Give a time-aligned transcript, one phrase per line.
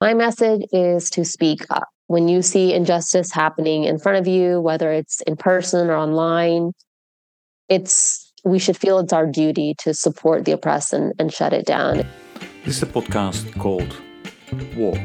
[0.00, 1.86] My message is to speak up.
[2.06, 6.72] When you see injustice happening in front of you, whether it's in person or online,
[7.68, 11.66] it's we should feel it's our duty to support the oppressed and, and shut it
[11.66, 11.98] down.
[12.64, 13.94] This is a podcast called
[14.74, 14.96] Walk,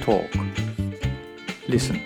[0.00, 0.28] Talk,
[1.68, 2.02] Listen.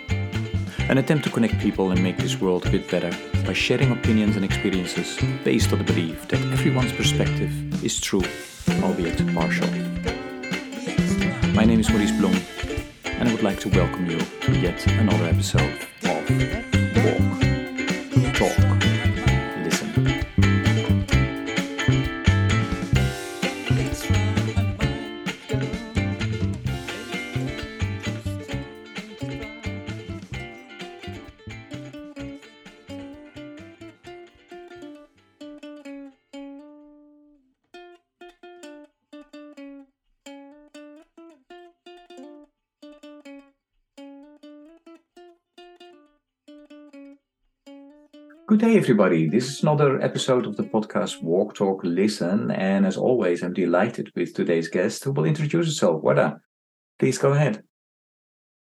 [0.90, 3.10] An attempt to connect people and make this world a bit better
[3.46, 8.22] by sharing opinions and experiences based on the belief that everyone's perspective is true,
[8.82, 9.68] albeit partial.
[11.58, 12.36] My name is Maurice Blom,
[13.04, 16.30] and I would like to welcome you to yet another episode of
[17.04, 17.40] Walk,
[18.36, 18.67] Talk,
[48.58, 49.28] Good day, everybody.
[49.28, 52.50] This is another episode of the podcast Walk, Talk, Listen.
[52.50, 56.02] And as always, I'm delighted with today's guest who will introduce herself.
[56.02, 56.40] Warda,
[56.98, 57.62] please go ahead.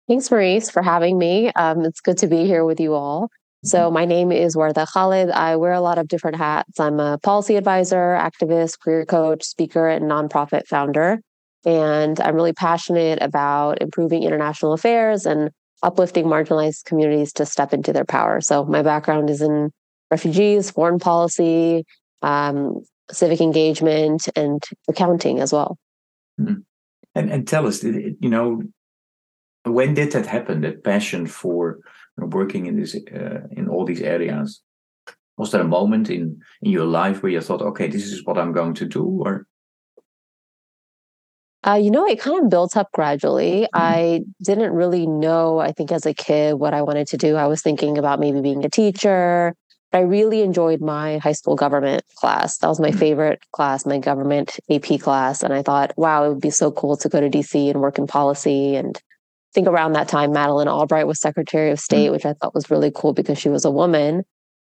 [0.09, 1.53] Thanks, Maurice, for having me.
[1.53, 3.29] Um, it's good to be here with you all.
[3.63, 5.31] So, my name is Warda Khalid.
[5.31, 6.81] I wear a lot of different hats.
[6.81, 11.21] I'm a policy advisor, activist, career coach, speaker, and nonprofit founder.
[11.67, 15.51] And I'm really passionate about improving international affairs and
[15.85, 18.41] uplifting marginalized communities to step into their power.
[18.41, 19.71] So my background is in
[20.11, 21.85] refugees, foreign policy,
[22.23, 25.79] um, civic engagement, and accounting as well.
[26.41, 26.61] Mm-hmm.
[27.15, 28.63] And and tell us, you know,
[29.65, 30.63] when did that happen?
[30.63, 31.79] That passion for
[32.17, 34.63] working in this uh, in all these areas.
[35.37, 38.39] Was there a moment in in your life where you thought, okay, this is what
[38.39, 39.47] I'm going to do, or
[41.67, 43.63] uh, you know, it kind of built up gradually.
[43.63, 43.81] Mm-hmm.
[43.81, 47.37] I didn't really know, I think, as a kid, what I wanted to do.
[47.37, 49.55] I was thinking about maybe being a teacher.
[49.91, 52.59] But I really enjoyed my high school government class.
[52.59, 52.99] That was my mm-hmm.
[52.99, 55.43] favorite class, my government AP class.
[55.43, 57.99] And I thought, wow, it would be so cool to go to DC and work
[57.99, 58.77] in policy.
[58.77, 62.13] And I think around that time, Madeleine Albright was Secretary of State, mm-hmm.
[62.13, 64.25] which I thought was really cool because she was a woman.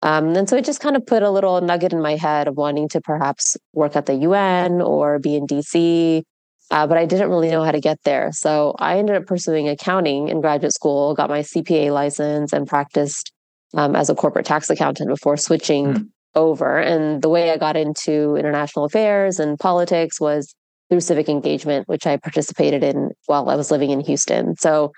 [0.03, 2.57] Um, and so it just kind of put a little nugget in my head of
[2.57, 6.23] wanting to perhaps work at the UN or be in DC
[6.71, 8.31] uh, but I didn't really know how to get there.
[8.31, 13.31] So I ended up pursuing accounting in graduate school, got my CPA license, and practiced
[13.75, 16.09] um, as a corporate tax accountant before switching mm.
[16.35, 16.79] over.
[16.79, 20.55] And the way I got into international affairs and politics was
[20.89, 24.55] through civic engagement, which I participated in while I was living in Houston.
[24.57, 24.91] So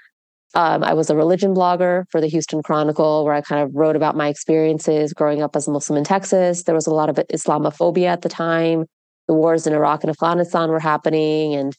[0.53, 3.95] um, I was a religion blogger for the Houston Chronicle, where I kind of wrote
[3.95, 6.63] about my experiences growing up as a Muslim in Texas.
[6.63, 8.85] There was a lot of Islamophobia at the time
[9.27, 11.73] the wars in Iraq and Afghanistan were happening, and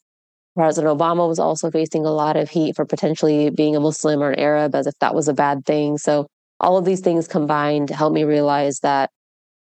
[0.56, 4.30] President Obama was also facing a lot of heat for potentially being a Muslim or
[4.30, 5.98] an Arab, as if that was a bad thing.
[5.98, 6.26] So
[6.60, 9.10] all of these things combined helped me realize that,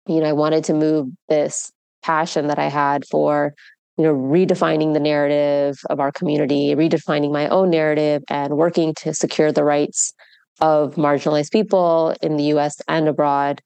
[0.07, 3.55] you know, I wanted to move this passion that I had for,
[3.97, 9.13] you know, redefining the narrative of our community, redefining my own narrative, and working to
[9.13, 10.15] secure the rights
[10.61, 13.61] of marginalized people in the US and abroad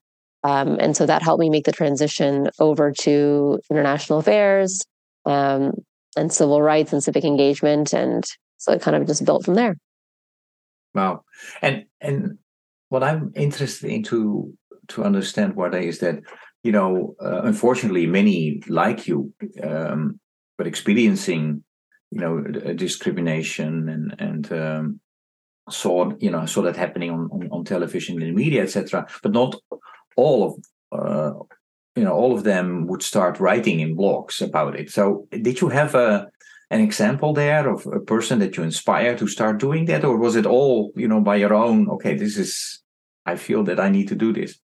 [0.45, 4.85] um, and so that helped me make the transition over to international affairs
[5.25, 5.73] um,
[6.17, 7.93] and civil rights and civic engagement.
[7.93, 8.25] And
[8.59, 9.77] so it kind of just built from there.
[10.95, 11.25] Wow.
[11.63, 12.39] And and
[12.89, 14.53] what I'm interested in to,
[14.89, 16.21] to understand, what is that,
[16.63, 19.33] you know, uh, unfortunately, many like you,
[19.63, 20.21] um,
[20.59, 21.65] but experiencing,
[22.11, 22.43] you know,
[22.75, 25.01] discrimination and, and, um,
[25.71, 29.55] saw you know saw that happening on, on, on television the media etc but not
[30.17, 30.53] all of
[30.93, 31.33] uh,
[31.97, 34.91] you know all of them would start writing in blogs about it.
[34.91, 36.29] So did you have a
[36.71, 40.05] an example there of a person that you inspired to start doing that?
[40.05, 42.83] Or was it all you know by your own okay this is
[43.27, 44.59] i feel that i need to do this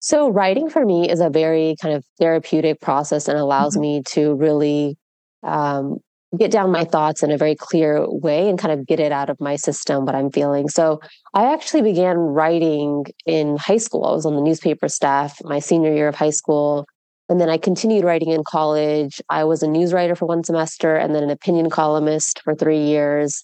[0.00, 3.82] so writing for me is a very kind of therapeutic process and allows mm-hmm.
[3.82, 4.96] me to really
[5.42, 5.98] um,
[6.36, 9.30] get down my thoughts in a very clear way and kind of get it out
[9.30, 10.68] of my system what i'm feeling.
[10.68, 11.00] So
[11.34, 14.04] i actually began writing in high school.
[14.04, 16.86] I was on the newspaper staff my senior year of high school
[17.28, 19.20] and then i continued writing in college.
[19.28, 22.84] I was a news writer for one semester and then an opinion columnist for three
[22.84, 23.42] years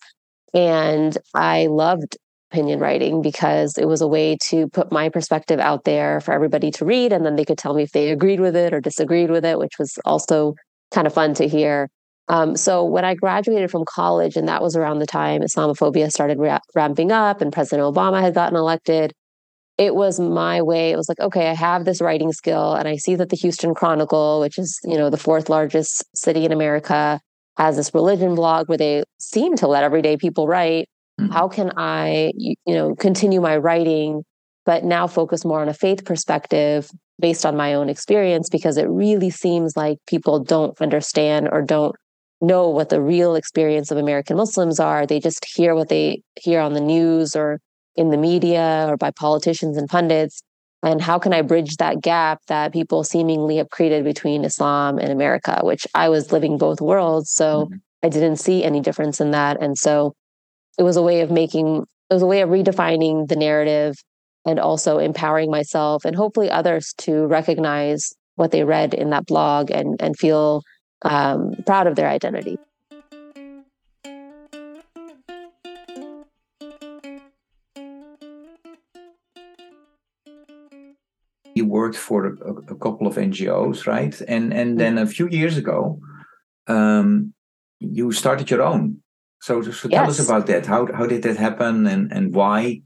[0.54, 2.16] and i loved
[2.52, 6.70] opinion writing because it was a way to put my perspective out there for everybody
[6.70, 9.30] to read and then they could tell me if they agreed with it or disagreed
[9.30, 10.54] with it which was also
[10.92, 11.88] kind of fun to hear
[12.28, 16.38] um, so when I graduated from college, and that was around the time Islamophobia started
[16.38, 19.12] ra- ramping up and President Obama had gotten elected,
[19.78, 20.92] it was my way.
[20.92, 23.74] It was like, okay, I have this writing skill, and I see that the Houston
[23.74, 27.20] Chronicle, which is you know the fourth largest city in America,
[27.56, 30.88] has this religion blog where they seem to let everyday people write.
[31.20, 31.32] Mm-hmm.
[31.32, 34.24] How can I, you know, continue my writing,
[34.64, 36.90] but now focus more on a faith perspective
[37.20, 38.48] based on my own experience?
[38.48, 41.94] Because it really seems like people don't understand or don't
[42.42, 45.06] know what the real experience of American Muslims are.
[45.06, 47.60] They just hear what they hear on the news or
[47.96, 50.42] in the media or by politicians and pundits.
[50.82, 55.12] And how can I bridge that gap that people seemingly have created between Islam and
[55.12, 57.30] America, which I was living both worlds.
[57.30, 57.76] So mm-hmm.
[58.02, 59.62] I didn't see any difference in that.
[59.62, 60.14] And so
[60.78, 63.94] it was a way of making, it was a way of redefining the narrative
[64.44, 69.70] and also empowering myself and hopefully others to recognize what they read in that blog
[69.70, 70.62] and, and feel
[71.04, 72.58] um, proud of their identity.
[81.54, 84.18] You worked for a, a, couple of NGOs, right?
[84.26, 86.00] And and then a few years ago,
[86.66, 87.34] um,
[87.78, 89.02] you started your own.
[89.42, 90.20] So, so tell yes.
[90.20, 90.64] us about that.
[90.64, 92.80] How how did that happen, and and why,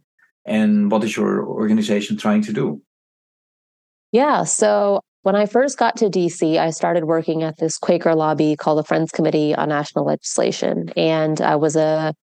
[0.44, 2.82] and what is your organization trying to do?
[4.10, 8.54] Yeah, so when I first got to DC, I started working at this Quaker lobby
[8.54, 10.90] called the Friends Committee on National Legislation.
[10.96, 12.14] And I was a,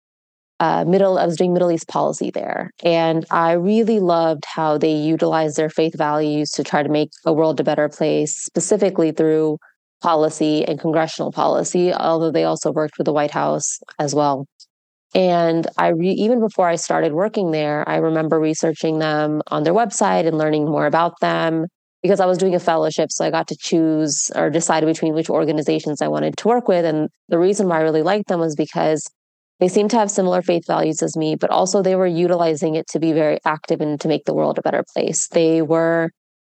[0.62, 2.72] a middle, I was doing Middle East policy there.
[2.82, 7.34] And I really loved how they utilized their faith values to try to make the
[7.34, 9.58] world a better place, specifically through
[10.02, 14.46] policy and congressional policy, although they also worked with the White House as well.
[15.14, 19.74] And I re- even before I started working there, I remember researching them on their
[19.74, 21.68] website and learning more about them
[22.04, 23.12] because I was doing a fellowship.
[23.12, 26.86] So I got to choose or decide between which organizations I wanted to work with.
[26.86, 29.10] And the reason why I really liked them was because
[29.60, 32.88] they seemed to have similar faith values as me, but also they were utilizing it
[32.90, 35.30] to be very active and to make the world a better place.
[35.30, 36.12] They were,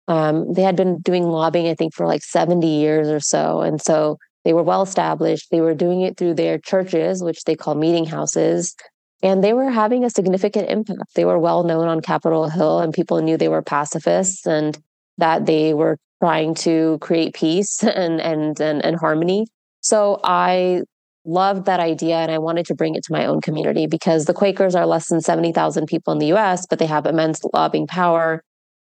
[0.10, 3.62] um, they had been doing lobbying, I think, for like 70 years or so.
[3.62, 5.50] And so they were well established.
[5.50, 8.76] They were doing it through their churches, which they call meeting houses.
[9.24, 11.16] And they were having a significant impact.
[11.16, 14.46] They were well known on Capitol Hill, and people knew they were pacifists.
[14.46, 14.78] And
[15.18, 19.48] that they were trying to create peace and and and, and harmony.
[19.81, 20.81] So I
[21.25, 24.34] loved that idea and I wanted to bring it to my own community because the
[24.34, 28.42] Quakers are less than 70,000 people in the US, but they have immense lobbying power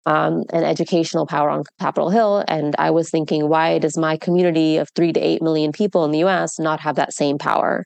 [0.08, 2.44] um, and educational power on Capitol Hill.
[2.48, 6.12] And I was thinking, why does my community of three to eight million people in
[6.12, 7.86] the US not have that same power?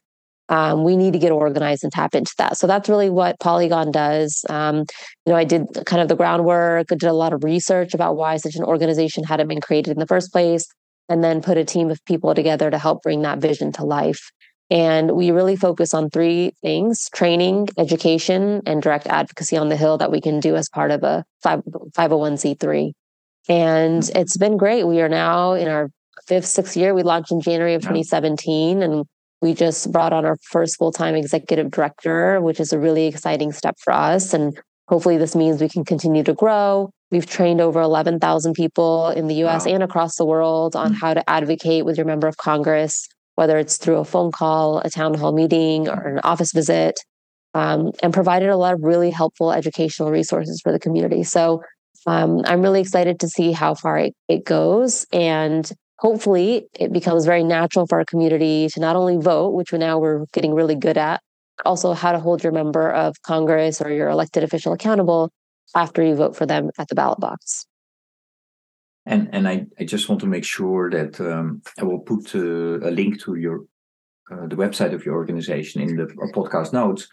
[0.50, 2.58] Um, we need to get organized and tap into that.
[2.58, 4.46] So that's really what Poligon does.
[4.50, 4.86] Um,
[5.26, 8.38] you know, I did kind of the groundwork, did a lot of research about why
[8.38, 10.68] such an organization hadn't been created in the first place,
[11.10, 14.32] and then put a team of people together to help bring that vision to life.
[14.72, 19.98] And we really focus on three things training, education, and direct advocacy on the Hill
[20.00, 22.92] that we can do as part of a 501c3.
[23.48, 24.18] And mm-hmm.
[24.18, 24.86] it's been great.
[24.86, 25.90] We are now in our
[26.28, 26.96] fifth, sixth year.
[26.96, 29.06] We launched in January of 2017, and
[29.46, 33.52] we just brought on our first full time executive director, which is a really exciting
[33.52, 34.34] step for us.
[34.34, 36.90] And hopefully, this means we can continue to grow.
[37.12, 39.74] We've trained over 11,000 people in the US wow.
[39.74, 40.96] and across the world on mm-hmm.
[40.96, 44.90] how to advocate with your member of Congress, whether it's through a phone call, a
[44.90, 47.00] town hall meeting, or an office visit,
[47.54, 51.24] um, and provided a lot of really helpful educational resources for the community.
[51.24, 51.62] So
[52.08, 55.06] um, I'm really excited to see how far it, it goes.
[55.14, 55.72] And
[56.06, 60.26] hopefully it becomes very natural for our community to not only vote, which now we're
[60.34, 61.20] getting really good at,
[61.66, 65.32] also how to hold your member of Congress or your elected official accountable
[65.74, 67.66] after you vote for them at the ballot box.
[69.08, 72.90] And and I, I just want to make sure that um, I will put uh,
[72.90, 73.58] a link to your
[74.32, 76.06] uh, the website of your organization in the
[76.38, 77.08] podcast notes.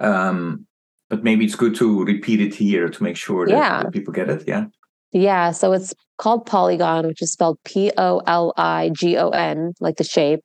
[0.00, 0.66] Um,
[1.10, 3.82] but maybe it's good to repeat it here to make sure that, yeah.
[3.82, 4.44] that people get it.
[4.46, 4.64] Yeah.
[5.12, 5.52] Yeah.
[5.52, 9.96] So it's called Poligon, which is spelled P O L I G O N, like
[9.96, 10.38] the shape.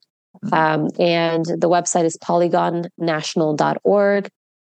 [0.44, 0.54] Mm-hmm.
[0.54, 4.30] Um, and the website is poligonnational.org.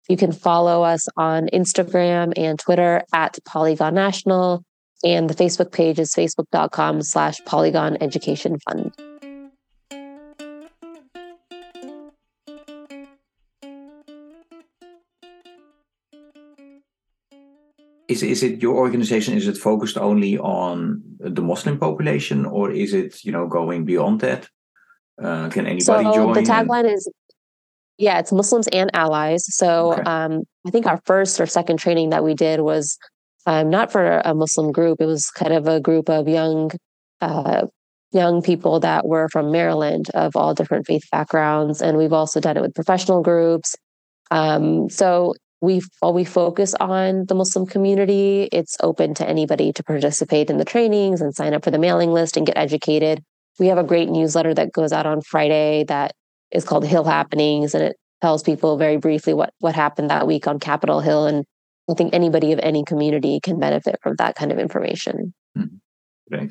[0.10, 4.64] You can follow us on Instagram and Twitter at Poligon National.
[5.04, 8.94] And the Facebook page is facebook.com slash Poligon Education Fund.
[18.12, 22.94] Is is it your organization is it focused only on the muslim population or is
[22.94, 24.48] it you know going beyond that?
[25.22, 26.34] Uh, can anybody so join?
[26.34, 26.94] the tagline and...
[26.94, 27.10] is
[27.98, 29.44] yeah it's muslims and allies.
[29.56, 30.02] So okay.
[30.04, 32.98] um, i think our first or second training that we did was
[33.46, 35.02] um, not for a muslim group.
[35.02, 36.72] It was kind of a group of young
[37.22, 37.68] uh,
[38.12, 42.58] young people that were from maryland of all different faith backgrounds and we've also done
[42.58, 43.76] it with professional groups.
[44.32, 49.84] Um, so we while we focus on the Muslim community, it's open to anybody to
[49.84, 53.24] participate in the trainings and sign up for the mailing list and get educated.
[53.60, 56.14] We have a great newsletter that goes out on Friday that
[56.52, 60.48] is called Hill Happenings, and it tells people very briefly what what happened that week
[60.48, 61.28] on Capitol Hill.
[61.28, 61.46] And
[61.90, 65.34] I think anybody of any community can benefit from that kind of information.
[65.56, 66.36] Mm-hmm.
[66.36, 66.50] Right.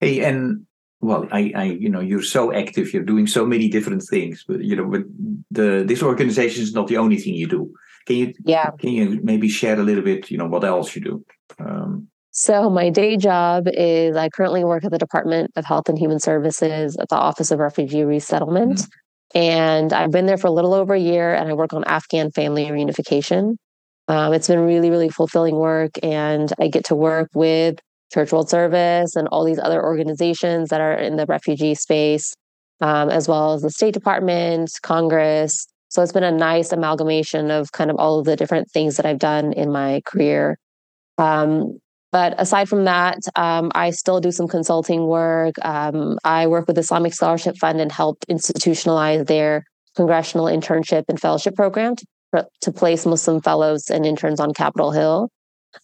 [0.00, 0.66] Hey, and
[1.00, 2.94] well, I, I, you know, you're so active.
[2.94, 4.44] You're doing so many different things.
[4.46, 5.02] But you know, but
[5.50, 7.74] the this organization is not the only thing you do.
[8.06, 10.30] Can you, yeah, can you maybe share a little bit?
[10.30, 11.24] You know, what else you do?
[11.58, 15.98] Um, so my day job is I currently work at the Department of Health and
[15.98, 18.80] Human Services at the Office of Refugee Resettlement.
[18.80, 19.38] Mm-hmm.
[19.38, 22.30] And I've been there for a little over a year and I work on Afghan
[22.30, 23.56] family reunification.
[24.08, 25.92] Um, it's been really, really fulfilling work.
[26.02, 27.78] And I get to work with
[28.12, 32.34] Church World Service and all these other organizations that are in the refugee space,
[32.82, 35.66] um, as well as the State Department, Congress.
[35.88, 39.06] So it's been a nice amalgamation of kind of all of the different things that
[39.06, 40.58] I've done in my career.
[41.18, 41.78] Um,
[42.12, 45.54] but aside from that, um, I still do some consulting work.
[45.64, 49.64] Um, I work with Islamic Scholarship Fund and help institutionalize their
[49.96, 55.30] congressional internship and fellowship program to, to place Muslim fellows and interns on Capitol Hill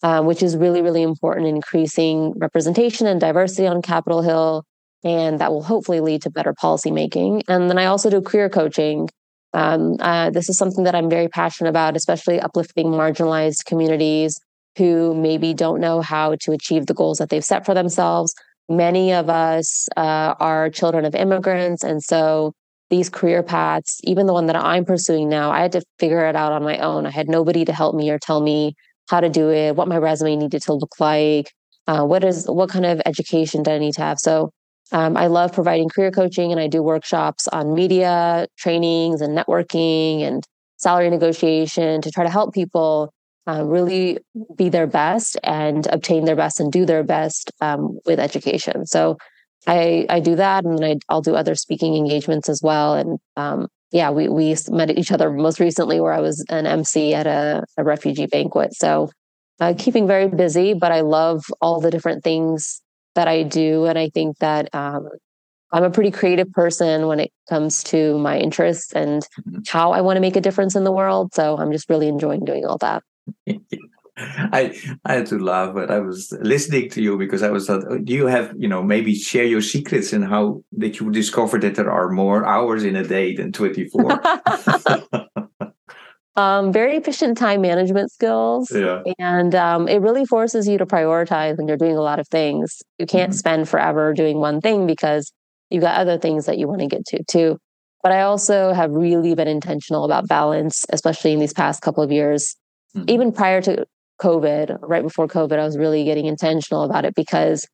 [0.01, 4.65] um, which is really, really important in increasing representation and diversity on Capitol Hill.
[5.03, 7.43] And that will hopefully lead to better policymaking.
[7.47, 9.09] And then I also do career coaching.
[9.53, 14.39] Um, uh, this is something that I'm very passionate about, especially uplifting marginalized communities
[14.77, 18.33] who maybe don't know how to achieve the goals that they've set for themselves.
[18.69, 21.83] Many of us uh, are children of immigrants.
[21.83, 22.53] And so
[22.89, 26.35] these career paths, even the one that I'm pursuing now, I had to figure it
[26.35, 27.05] out on my own.
[27.05, 28.75] I had nobody to help me or tell me
[29.09, 31.51] how to do it, what my resume needed to look like,
[31.87, 34.19] uh, what is what kind of education do I need to have.
[34.19, 34.51] So
[34.93, 40.21] um, I love providing career coaching, and I do workshops on media trainings and networking
[40.21, 40.43] and
[40.77, 43.11] salary negotiation to try to help people
[43.47, 44.19] uh, really
[44.55, 48.85] be their best and obtain their best and do their best um, with education.
[48.85, 49.17] So
[49.65, 53.17] I I do that, and then I, will do other speaking engagements as well, and
[53.35, 57.25] um, yeah, we we met each other most recently where I was an MC at
[57.25, 58.75] a, a refugee banquet.
[58.75, 59.09] So
[59.59, 62.82] uh, keeping very busy, but I love all the different things
[63.15, 65.09] that I do, and I think that um,
[65.71, 69.59] I'm a pretty creative person when it comes to my interests and mm-hmm.
[69.67, 71.33] how I want to make a difference in the world.
[71.33, 73.03] So I'm just really enjoying doing all that.
[74.15, 77.83] I I had to laugh, but I was listening to you because I was thought,
[77.89, 81.57] oh, do you have you know maybe share your secrets and how that you discover
[81.57, 84.21] that there are more hours in a day than twenty four?
[86.35, 89.03] um, very efficient time management skills, yeah.
[89.19, 92.81] and um, it really forces you to prioritize when you're doing a lot of things.
[92.97, 93.37] You can't mm-hmm.
[93.37, 95.31] spend forever doing one thing because
[95.69, 97.57] you've got other things that you want to get to too.
[98.01, 102.11] But I also have really been intentional about balance, especially in these past couple of
[102.11, 102.55] years.
[102.95, 103.09] Mm-hmm.
[103.09, 103.85] Even prior to
[104.21, 107.65] COVID, right before COVID, I was really getting intentional about it because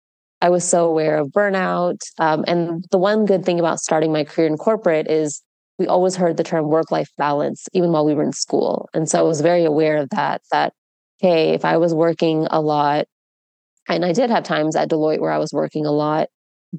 [0.42, 2.00] I was so aware of burnout.
[2.18, 5.42] Um, and the one good thing about starting my career in corporate is
[5.80, 8.90] we always heard the term work life balance, even while we were in school.
[8.94, 10.74] And so I was very aware of that, that,
[11.20, 13.06] hey, if I was working a lot,
[13.88, 16.28] and I did have times at Deloitte where I was working a lot,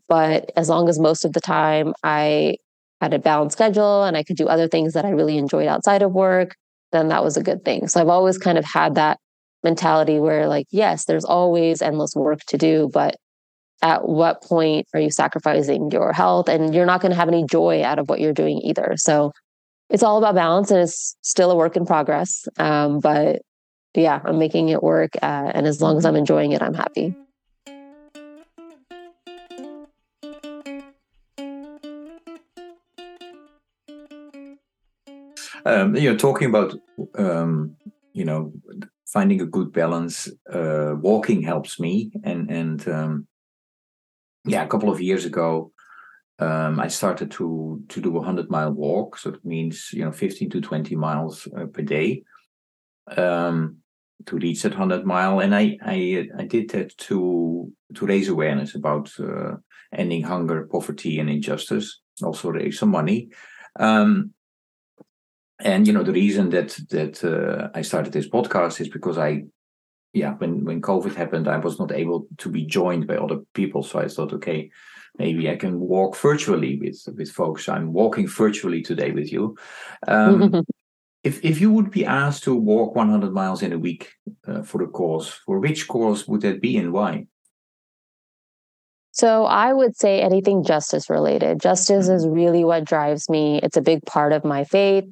[0.08, 2.56] but as long as most of the time I
[3.00, 6.02] had a balanced schedule and I could do other things that I really enjoyed outside
[6.02, 6.54] of work,
[6.92, 7.88] then that was a good thing.
[7.88, 9.18] So I've always kind of had that
[9.62, 13.16] mentality where like yes there's always endless work to do but
[13.82, 16.48] at what point are you sacrificing your health?
[16.48, 18.94] And you're not going to have any joy out of what you're doing either.
[18.96, 19.32] So
[19.88, 22.46] it's all about balance and it's still a work in progress.
[22.58, 23.42] Um, but
[23.94, 27.14] yeah i'm making it work uh, and as long as i'm enjoying it i'm happy.
[35.66, 36.74] Um, you know talking about
[37.16, 37.76] um,
[38.14, 38.52] you know
[39.06, 40.26] finding a good balance.
[40.50, 43.26] Uh, walking helps me, and and um,
[44.44, 45.72] yeah, a couple of years ago,
[46.38, 49.18] um, I started to to do a hundred mile walk.
[49.18, 52.22] So it means you know fifteen to twenty miles uh, per day
[53.16, 53.78] um,
[54.26, 58.74] to reach that hundred mile, and I I I did that to to raise awareness
[58.74, 59.56] about uh,
[59.94, 62.00] ending hunger, poverty, and injustice.
[62.22, 63.28] Also raise some money.
[63.78, 64.34] Um,
[65.62, 69.44] and you know the reason that that uh, I started this podcast is because I,
[70.12, 73.82] yeah, when when COVID happened, I was not able to be joined by other people,
[73.82, 74.70] so I thought, okay,
[75.18, 77.68] maybe I can walk virtually with with folks.
[77.68, 79.56] I'm walking virtually today with you.
[80.08, 80.64] Um,
[81.24, 84.12] if if you would be asked to walk 100 miles in a week
[84.46, 87.26] uh, for a cause, for which cause would that be and why?
[89.12, 91.60] So I would say anything justice related.
[91.60, 92.16] Justice mm-hmm.
[92.16, 93.60] is really what drives me.
[93.62, 95.04] It's a big part of my faith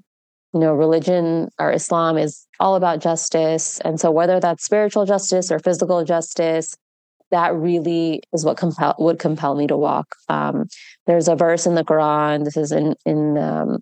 [0.55, 3.81] you know, religion or Islam is all about justice.
[3.81, 6.77] And so, whether that's spiritual justice or physical justice,
[7.31, 10.15] that really is what compel would compel me to walk.
[10.29, 10.67] Um,
[11.07, 12.45] there's a verse in the Quran.
[12.45, 13.79] This is in in um,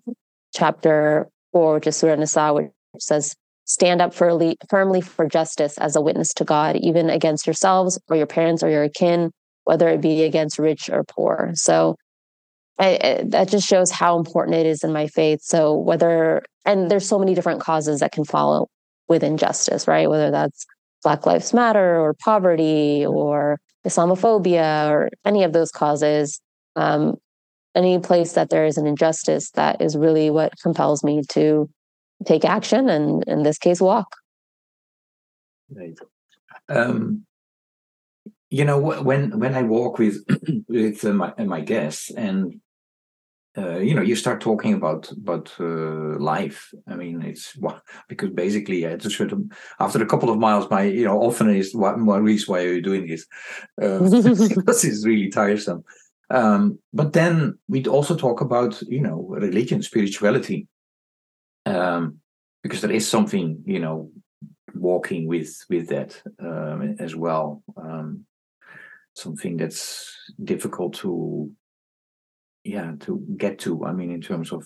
[0.53, 3.33] chapter four, which is Surah Nisa, which says,
[3.65, 4.37] "Stand up for
[4.69, 8.69] firmly for justice as a witness to God, even against yourselves or your parents or
[8.69, 9.31] your kin,
[9.63, 11.95] whether it be against rich or poor." So
[12.79, 15.41] I, I, that just shows how important it is in my faith.
[15.41, 18.67] So whether and there's so many different causes that can follow
[19.07, 20.09] with injustice, right?
[20.09, 20.65] Whether that's
[21.03, 26.41] Black Lives Matter or poverty or Islamophobia or any of those causes,
[26.75, 27.15] um,
[27.73, 31.69] any place that there is an injustice, that is really what compels me to
[32.25, 34.07] take action and, in this case, walk.
[35.73, 35.97] Right.
[36.69, 37.25] Um,
[38.49, 40.23] you know, when when I walk with
[40.67, 42.59] with uh, my my guests, and
[43.57, 46.73] uh, you know you start talking about about uh, life.
[46.87, 50.83] I mean it's well, because basically at a certain after a couple of miles my
[50.83, 53.25] you know often is one, one reason why you're doing this?
[53.81, 53.99] Uh,
[54.55, 55.83] because it's really tiresome.
[56.29, 60.67] Um, but then we'd also talk about you know religion spirituality.
[61.65, 62.19] Um,
[62.63, 64.11] because there is something you know
[64.73, 67.63] walking with with that um, as well.
[67.75, 68.25] Um,
[69.13, 71.51] something that's difficult to
[72.67, 74.65] yeah to get to i mean in terms of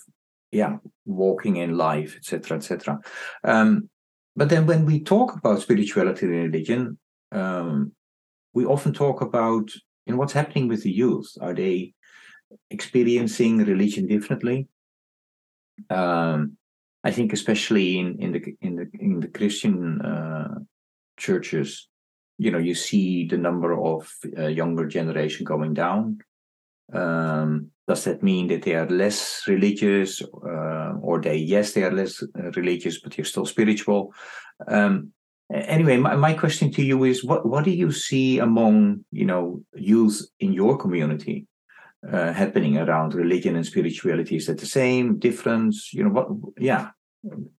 [0.52, 3.00] yeah walking in life etc etc
[3.44, 3.90] um,
[4.36, 6.98] but then when we talk about spirituality and religion
[7.32, 7.92] um,
[8.54, 9.70] we often talk about
[10.06, 11.32] you know what's happening with the youth.
[11.42, 11.94] Are they
[12.70, 14.68] experiencing religion differently?
[15.90, 16.58] Um,
[17.04, 20.60] i think especially in in the in the in the christian uh,
[21.18, 21.88] churches
[22.38, 26.20] you know you see the number of uh, younger generation going down.
[26.94, 31.92] Um, does that mean that they are less religious, uh, or they yes they are
[31.92, 34.14] less uh, religious, but they're still spiritual?
[34.68, 35.12] Um,
[35.54, 39.62] anyway, my, my question to you is: what what do you see among you know
[39.74, 41.48] youth in your community
[42.10, 44.36] uh, happening around religion and spirituality?
[44.36, 45.92] Is that the same, difference?
[45.94, 46.28] You know what?
[46.58, 46.92] Yeah,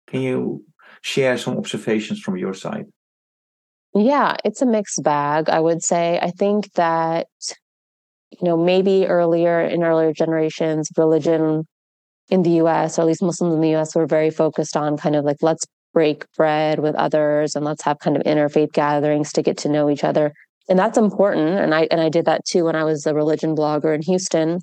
[0.08, 0.64] can you
[1.02, 2.86] share some observations from your side?
[3.94, 5.50] Yeah, it's a mixed bag.
[5.50, 6.20] I would say.
[6.22, 7.28] I think that
[8.42, 11.68] you know, maybe earlier in earlier generations, religion
[12.30, 15.16] in the US, or at least Muslims in the US, were very focused on kind
[15.16, 19.42] of like, let's break bread with others and let's have kind of interfaith gatherings to
[19.42, 20.34] get to know each other.
[20.70, 21.60] And that's important.
[21.60, 24.60] And I and I did that too when I was a religion blogger in Houston.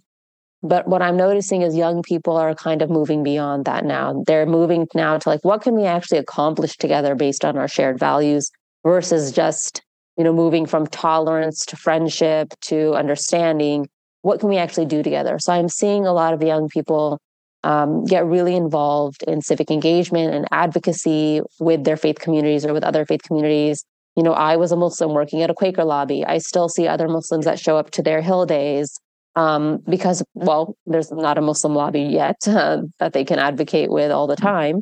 [0.62, 4.24] But what I'm noticing is young people are kind of moving beyond that now.
[4.26, 7.98] They're moving now to like, what can we actually accomplish together based on our shared
[7.98, 8.50] values
[8.82, 9.82] versus just
[10.18, 13.88] you know, moving from tolerance to friendship to understanding,
[14.22, 15.38] what can we actually do together?
[15.38, 17.18] So I'm seeing a lot of young people
[17.62, 22.82] um, get really involved in civic engagement and advocacy with their faith communities or with
[22.82, 23.84] other faith communities.
[24.16, 26.24] You know, I was a Muslim working at a Quaker lobby.
[26.26, 28.98] I still see other Muslims that show up to their hill days
[29.36, 34.10] um, because, well, there's not a Muslim lobby yet uh, that they can advocate with
[34.10, 34.80] all the time.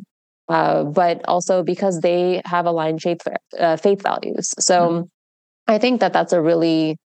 [0.49, 3.19] Uh, but also because they have aligned faith,
[3.59, 4.53] uh, faith values.
[4.57, 5.07] So, mm-hmm.
[5.67, 6.97] I think that that's a really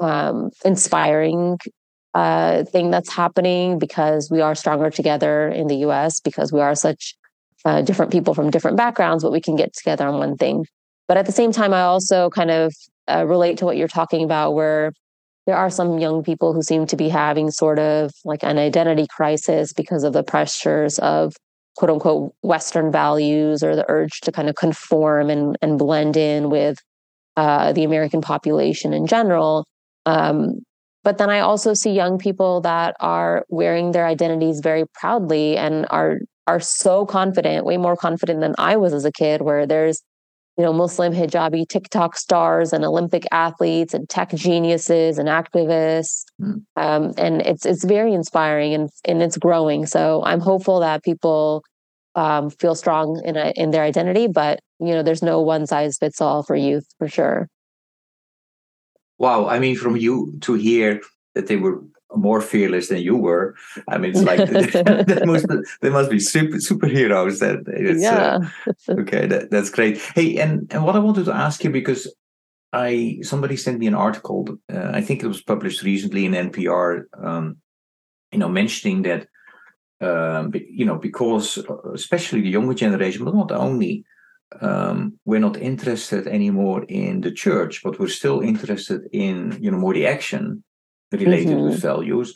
[0.00, 1.58] um, inspiring
[2.14, 6.74] uh, thing that's happening because we are stronger together in the US because we are
[6.74, 7.14] such
[7.64, 10.66] uh, different people from different backgrounds, but we can get together on one thing.
[11.08, 12.74] But at the same time, I also kind of
[13.08, 14.92] uh, relate to what you're talking about, where
[15.46, 19.06] there are some young people who seem to be having sort of like an identity
[19.08, 21.34] crisis because of the pressures of
[21.76, 26.50] quote unquote Western values or the urge to kind of conform and, and blend in
[26.50, 26.78] with
[27.36, 29.66] uh, the American population in general.
[30.06, 30.60] Um,
[31.04, 35.86] but then I also see young people that are wearing their identities very proudly and
[35.90, 40.02] are are so confident, way more confident than I was as a kid, where there's
[40.56, 46.62] you know Muslim hijabi TikTok stars and Olympic athletes and tech geniuses and activists, mm.
[46.76, 49.86] um, and it's it's very inspiring and and it's growing.
[49.86, 51.64] So I'm hopeful that people
[52.14, 55.98] um, feel strong in a, in their identity, but you know, there's no one size
[55.98, 57.48] fits all for youth for sure.
[59.18, 61.00] Wow, I mean, from you to hear
[61.34, 61.80] that they were
[62.14, 63.54] more fearless than you were.
[63.88, 65.46] I mean, it's like that must
[65.80, 67.40] they must be super superheroes.
[67.40, 68.74] That it's, uh, yeah.
[68.88, 69.98] Uh, okay, that, that's great.
[70.14, 72.12] Hey, and and what I wanted to ask you because
[72.72, 74.46] I somebody sent me an article.
[74.72, 77.04] Uh, I think it was published recently in NPR.
[77.22, 77.56] Um,
[78.32, 79.28] you know, mentioning that
[80.02, 84.04] um, you know, because uh, especially the younger generation, but not only,
[84.60, 89.78] um, we're not interested anymore in the church, but we're still interested in, you know,
[89.78, 90.62] more the action
[91.10, 91.70] related mm-hmm.
[91.70, 92.34] with values.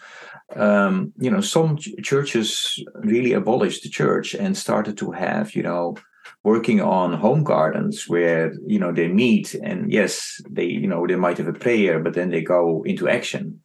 [0.55, 5.63] Um, you know, some ch- churches really abolished the church and started to have, you
[5.63, 5.97] know,
[6.45, 11.17] working on home gardens where you know they meet and yes they you know they
[11.17, 13.61] might have a prayer but then they go into action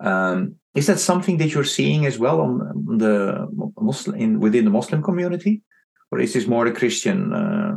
[0.00, 2.58] um, is that something that you're seeing as well on
[2.98, 3.46] the
[3.78, 5.62] muslim in within the muslim community
[6.10, 7.76] or is this more a christian uh,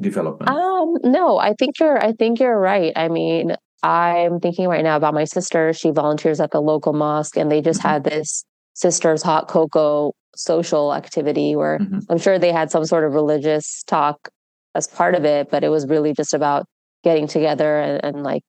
[0.00, 4.84] development um no i think you're i think you're right i mean i'm thinking right
[4.84, 7.88] now about my sister she volunteers at the local mosque and they just mm-hmm.
[7.88, 12.00] had this sisters hot cocoa social activity where mm-hmm.
[12.08, 14.28] I'm sure they had some sort of religious talk
[14.74, 16.66] as part of it, but it was really just about
[17.02, 18.42] getting together and, and like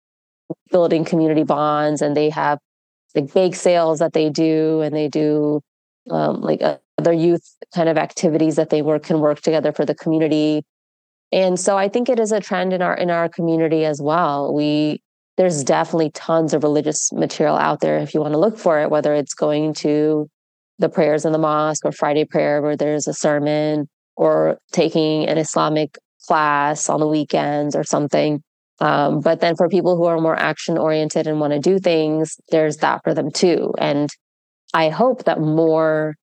[0.71, 2.01] building community bonds.
[2.01, 2.59] And they have
[3.15, 5.61] like bake sales that they do, and they do
[6.09, 6.61] um, like
[6.97, 10.63] other youth kind of activities that they work can work together for the community.
[11.31, 14.53] And so I think it is a trend in our in our community as well.
[14.53, 15.01] We
[15.37, 18.89] there's definitely tons of religious material out there if you want to look for it,
[18.89, 20.29] whether it's going to
[20.79, 25.37] the prayers in the mosque or Friday prayer where there's a sermon or taking an
[25.37, 25.97] Islamic
[26.27, 28.41] class on the weekends or something.
[28.79, 32.37] Um, but then for people who are more action oriented and want to do things,
[32.49, 33.73] there's that for them too.
[33.77, 34.09] And
[34.73, 36.15] I hope that more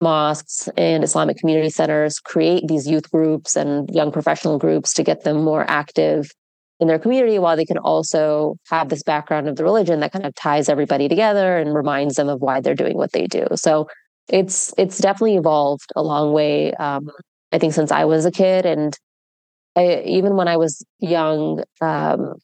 [0.00, 5.24] mosques and Islamic community centers create these youth groups and young professional groups to get
[5.24, 6.30] them more active
[6.80, 10.24] in their community while they can also have this background of the religion that kind
[10.24, 13.86] of ties everybody together and reminds them of why they're doing what they do so
[14.28, 17.10] it's it's definitely evolved a long way um,
[17.52, 18.96] i think since i was a kid and
[19.76, 22.34] I, even when i was young um,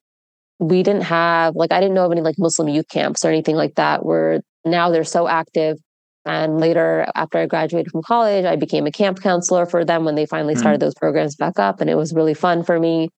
[0.59, 3.57] we didn't have like i didn't know of any like muslim youth camps or anything
[3.57, 5.79] like that where now they're so active.
[6.27, 10.17] And later after i graduated from college i became a camp counselor for them when
[10.17, 10.61] they finally mm-hmm.
[10.61, 13.11] started those programs back up and it was really fun for me.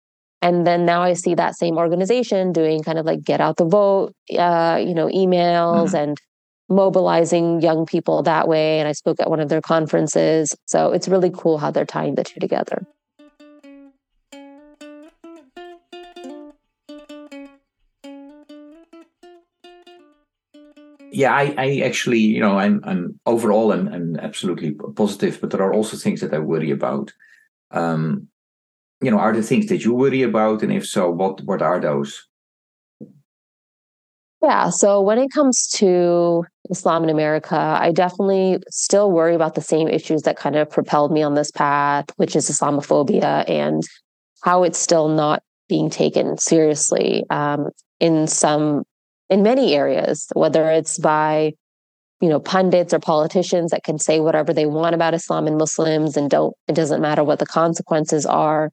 [0.42, 3.64] And then now i see that same organization doing kind of like get out the
[3.64, 5.96] vote uh, you know emails mm-hmm.
[5.96, 6.18] and
[6.68, 8.78] mobilizing young people that way.
[8.78, 10.54] And i spoke at one of their conferences.
[10.66, 12.86] So it's really cool how they're tying the two together
[21.20, 24.70] yeah I, I actually you know i'm i'm overall i'm, I'm absolutely
[25.02, 27.12] positive but there are also things that i worry about
[27.70, 28.28] um
[29.00, 30.62] you know, are there things that you worry about?
[30.62, 32.26] And if so, what what are those?
[34.42, 34.70] Yeah.
[34.70, 39.88] So when it comes to Islam in America, I definitely still worry about the same
[39.88, 43.82] issues that kind of propelled me on this path, which is Islamophobia and
[44.42, 48.84] how it's still not being taken seriously um, in some,
[49.30, 51.52] in many areas, whether it's by,
[52.20, 56.16] you know, pundits or politicians that can say whatever they want about Islam and Muslims
[56.16, 58.70] and don't, it doesn't matter what the consequences are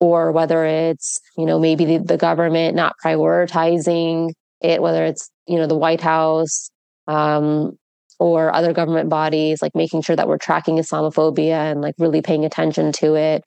[0.00, 5.56] or whether it's you know maybe the, the government not prioritizing it whether it's you
[5.56, 6.70] know the white house
[7.06, 7.76] um,
[8.18, 12.44] or other government bodies like making sure that we're tracking islamophobia and like really paying
[12.44, 13.42] attention to it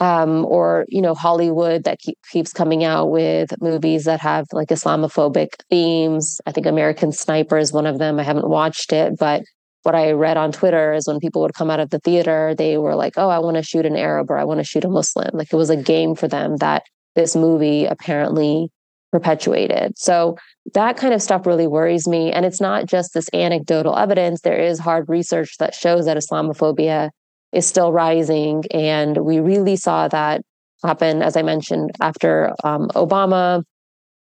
[0.00, 4.68] um, or you know hollywood that keep, keeps coming out with movies that have like
[4.68, 9.42] islamophobic themes i think american sniper is one of them i haven't watched it but
[9.86, 12.76] what I read on Twitter is when people would come out of the theater, they
[12.76, 14.88] were like, oh, I want to shoot an Arab or I want to shoot a
[14.88, 15.30] Muslim.
[15.32, 16.82] Like it was a game for them that
[17.14, 18.68] this movie apparently
[19.12, 19.96] perpetuated.
[19.96, 20.36] So
[20.74, 22.32] that kind of stuff really worries me.
[22.32, 27.10] And it's not just this anecdotal evidence, there is hard research that shows that Islamophobia
[27.56, 28.64] is still rising.
[28.70, 30.42] And we really saw that
[30.84, 33.62] happen, as I mentioned, after um, Obama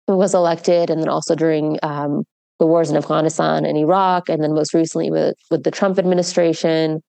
[0.09, 2.25] was elected and then also during um,
[2.59, 7.01] the wars in Afghanistan and Iraq, and then most recently with, with the Trump administration.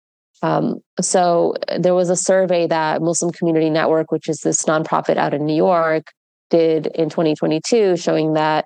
[0.44, 5.34] Um, so there was a survey that Muslim Community Network, which is this nonprofit out
[5.34, 6.04] in New York,
[6.52, 8.66] did in 2022, showing that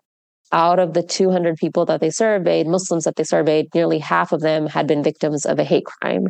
[0.51, 4.41] out of the 200 people that they surveyed, Muslims that they surveyed, nearly half of
[4.41, 6.27] them had been victims of a hate crime.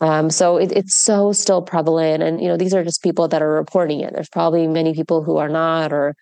[0.00, 3.42] Um, so it, it's so still prevalent, and you know these are just people that
[3.42, 4.12] are reporting it.
[4.12, 6.14] There's probably many people who are not, or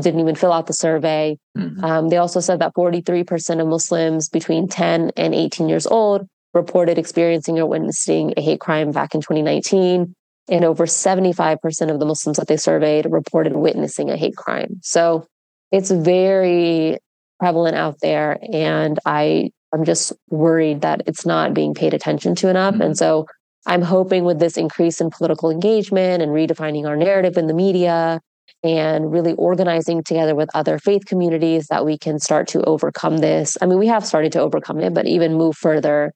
[0.00, 1.38] didn't even fill out the survey.
[1.56, 1.84] Mm-hmm.
[1.84, 6.98] Um, they also said that 43% of Muslims between 10 and 18 years old reported
[6.98, 10.14] experiencing or witnessing a hate crime back in 2019.
[10.48, 14.78] And over 75% of the Muslims that they surveyed reported witnessing a hate crime.
[14.82, 15.26] So
[15.72, 16.98] it's very
[17.40, 18.38] prevalent out there.
[18.52, 22.74] And I, I'm just worried that it's not being paid attention to enough.
[22.74, 22.82] Mm-hmm.
[22.82, 23.26] And so
[23.66, 28.20] I'm hoping with this increase in political engagement and redefining our narrative in the media
[28.62, 33.56] and really organizing together with other faith communities that we can start to overcome this.
[33.60, 36.12] I mean, we have started to overcome it, but even move further.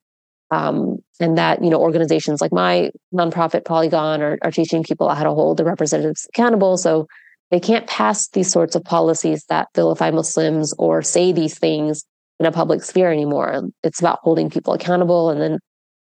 [0.52, 5.22] Um, and that, you know, organizations like my nonprofit Poligon are, are teaching people how
[5.22, 6.76] to hold the representatives accountable.
[6.76, 7.06] So
[7.50, 12.04] they can't pass these sorts of policies that vilify Muslims or say these things
[12.40, 13.70] in a public sphere anymore.
[13.84, 15.58] It's about holding people accountable and then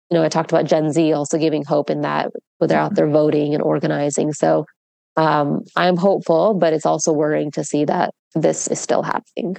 [0.09, 2.95] you know, I talked about Gen Z also giving hope in that where they're out
[2.95, 4.31] there voting and organizing.
[4.31, 4.65] So
[5.17, 9.57] um, I'm hopeful, but it's also worrying to see that this is still happening.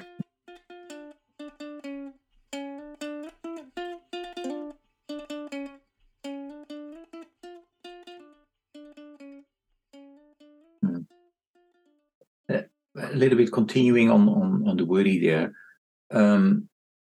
[10.83, 10.99] Hmm.
[12.49, 15.53] A little bit continuing on, on, on the worry there.
[16.11, 16.68] Um,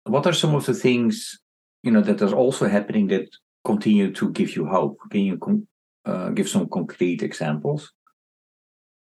[0.05, 1.39] what are some of the things
[1.83, 3.29] you know that are also happening that
[3.65, 4.97] continue to give you hope?
[5.11, 5.67] Can you
[6.05, 7.91] uh, give some concrete examples?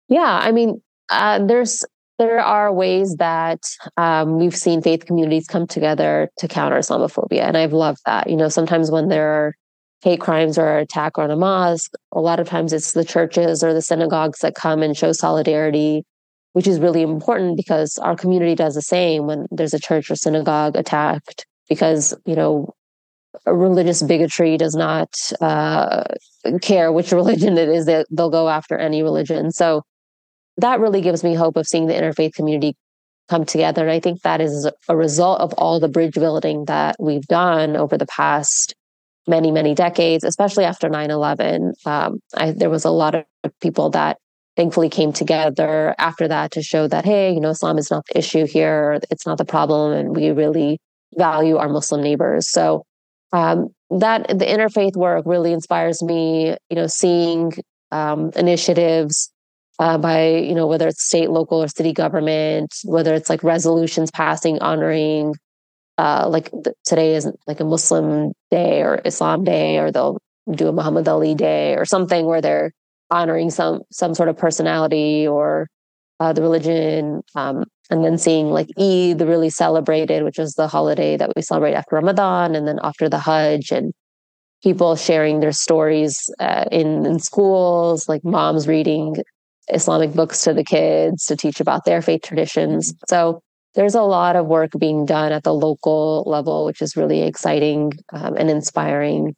[0.09, 1.85] Yeah, I mean, uh, there's
[2.19, 3.61] there are ways that
[3.97, 8.31] um, we've seen faith communities come together to counter Islamophobia, and I've loved that.
[8.31, 9.55] You know, sometimes when there are
[10.03, 13.73] hate crimes or attack on a mosque, a lot of times it's the churches or
[13.73, 16.05] the synagogues that come and show solidarity,
[16.55, 20.17] which is really important because our community does the same when there's a church or
[20.17, 21.47] synagogue attacked.
[21.69, 22.75] Because you know,
[23.47, 26.05] religious bigotry does not uh,
[26.63, 29.51] care which religion it is; that they'll go after any religion.
[29.51, 29.83] So
[30.57, 32.77] that really gives me hope of seeing the interfaith community
[33.29, 33.83] come together.
[33.83, 37.77] And I think that is a result of all the bridge building that we've done
[37.77, 38.75] over the past
[39.27, 41.73] many, many decades, especially after 9 11.
[41.87, 42.21] Um,
[42.55, 43.25] there was a lot of
[43.61, 44.19] people that
[44.57, 48.19] thankfully came together after that to show that, hey, you know, Islam is not the
[48.19, 50.79] issue here, it's not the problem, and we really
[51.17, 52.51] value our Muslim neighbors.
[52.51, 52.85] So
[53.33, 57.53] um, that the interfaith work really inspires me, you know, seeing
[57.91, 59.31] um, initiatives
[59.79, 64.11] uh, by you know whether it's state local or city government whether it's like resolutions
[64.11, 65.35] passing honoring
[65.99, 70.19] uh, like th- today is like a muslim day or islam day or they'll
[70.51, 72.71] do a muhammad ali day or something where they're
[73.11, 75.69] honoring some some sort of personality or
[76.21, 80.69] uh, the religion um, and then seeing like eid the really celebrated which is the
[80.69, 83.93] holiday that we celebrate after ramadan and then after the hajj and
[84.63, 89.15] people sharing their stories uh, in, in schools like moms reading
[89.69, 92.93] Islamic books to the kids to teach about their faith traditions.
[92.93, 93.05] Mm-hmm.
[93.09, 93.43] So
[93.75, 97.93] there's a lot of work being done at the local level, which is really exciting
[98.13, 99.35] um, and inspiring,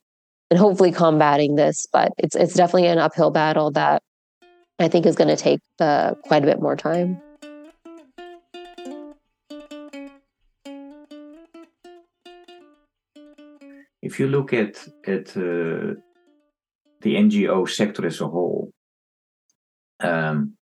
[0.51, 1.87] and hopefully combating this.
[1.93, 4.03] But it's it's definitely an uphill battle that
[4.79, 7.21] I think is going to take uh, quite a bit more time.
[14.03, 15.95] If you look at at uh,
[17.01, 18.71] the NGO sector as a whole,
[20.01, 20.57] um,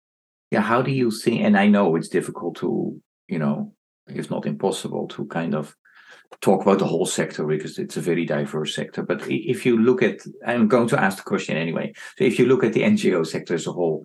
[0.51, 1.43] yeah, how do you think?
[1.43, 3.73] And I know it's difficult to, you know,
[4.09, 5.75] if not impossible, to kind of
[6.41, 9.03] talk about the whole sector because it's a very diverse sector.
[9.03, 11.93] But if you look at, I'm going to ask the question anyway.
[12.17, 14.05] So if you look at the NGO sector as a whole,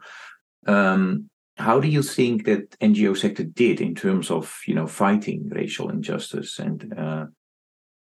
[0.67, 5.49] um, how do you think that NGO sector did in terms of, you know, fighting
[5.49, 7.25] racial injustice and, uh,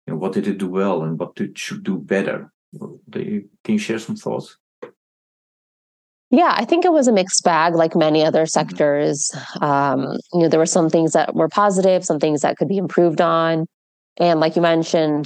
[0.07, 2.51] you know, what did it do well and what it should do better?
[2.79, 4.57] can you share some thoughts?
[6.29, 8.47] Yeah, I think it was a mixed bag, like many other mm-hmm.
[8.47, 9.36] sectors.
[9.60, 12.77] Um, you know, there were some things that were positive, some things that could be
[12.77, 13.67] improved on,
[14.17, 15.26] and like you mentioned,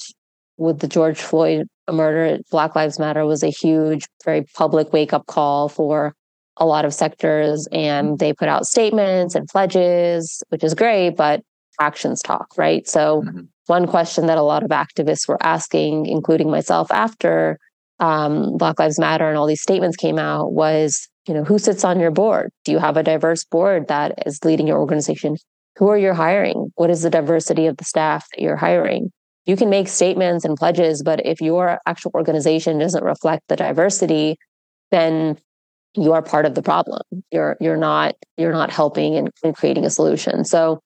[0.58, 5.26] with the George Floyd murder, Black Lives Matter was a huge, very public wake up
[5.28, 6.14] call for
[6.58, 11.42] a lot of sectors, and they put out statements and pledges, which is great, but
[11.82, 12.88] actions talk, right?
[12.88, 13.42] So, mm-hmm.
[13.66, 17.60] one question that a lot of activists were asking, including myself, after
[18.00, 21.84] um, Black Lives Matter and all these statements came out was, you know, who sits
[21.84, 22.52] on your board?
[22.64, 25.38] Do you have a diverse board that is leading your organization?
[25.78, 26.72] Who are you hiring?
[26.76, 29.12] What is the diversity of the staff that you're hiring?
[29.46, 34.38] You can make statements and pledges, but if your actual organization doesn't reflect the diversity,
[34.92, 35.38] then
[35.96, 37.02] you are part of the problem.
[37.32, 40.46] You're you're not you're not helping in, in creating a solution.
[40.46, 40.82] So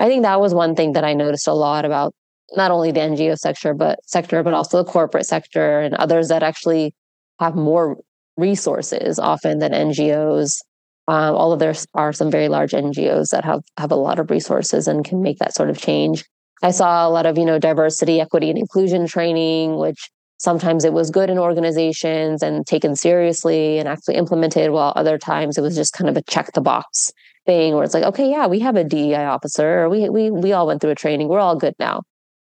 [0.00, 2.14] I think that was one thing that I noticed a lot about
[2.52, 6.42] not only the NGO sector, but sector, but also the corporate sector and others that
[6.42, 6.94] actually
[7.40, 7.98] have more
[8.36, 10.58] resources often than NGOs.
[11.06, 14.30] Um, all of there are some very large NGOs that have have a lot of
[14.30, 16.24] resources and can make that sort of change.
[16.62, 20.92] I saw a lot of you know diversity, equity, and inclusion training, which sometimes it
[20.92, 25.76] was good in organizations and taken seriously and actually implemented, while other times it was
[25.76, 27.12] just kind of a check the box
[27.46, 30.66] thing where it's like, okay, yeah, we have a DEI officer, we we we all
[30.66, 32.02] went through a training, we're all good now.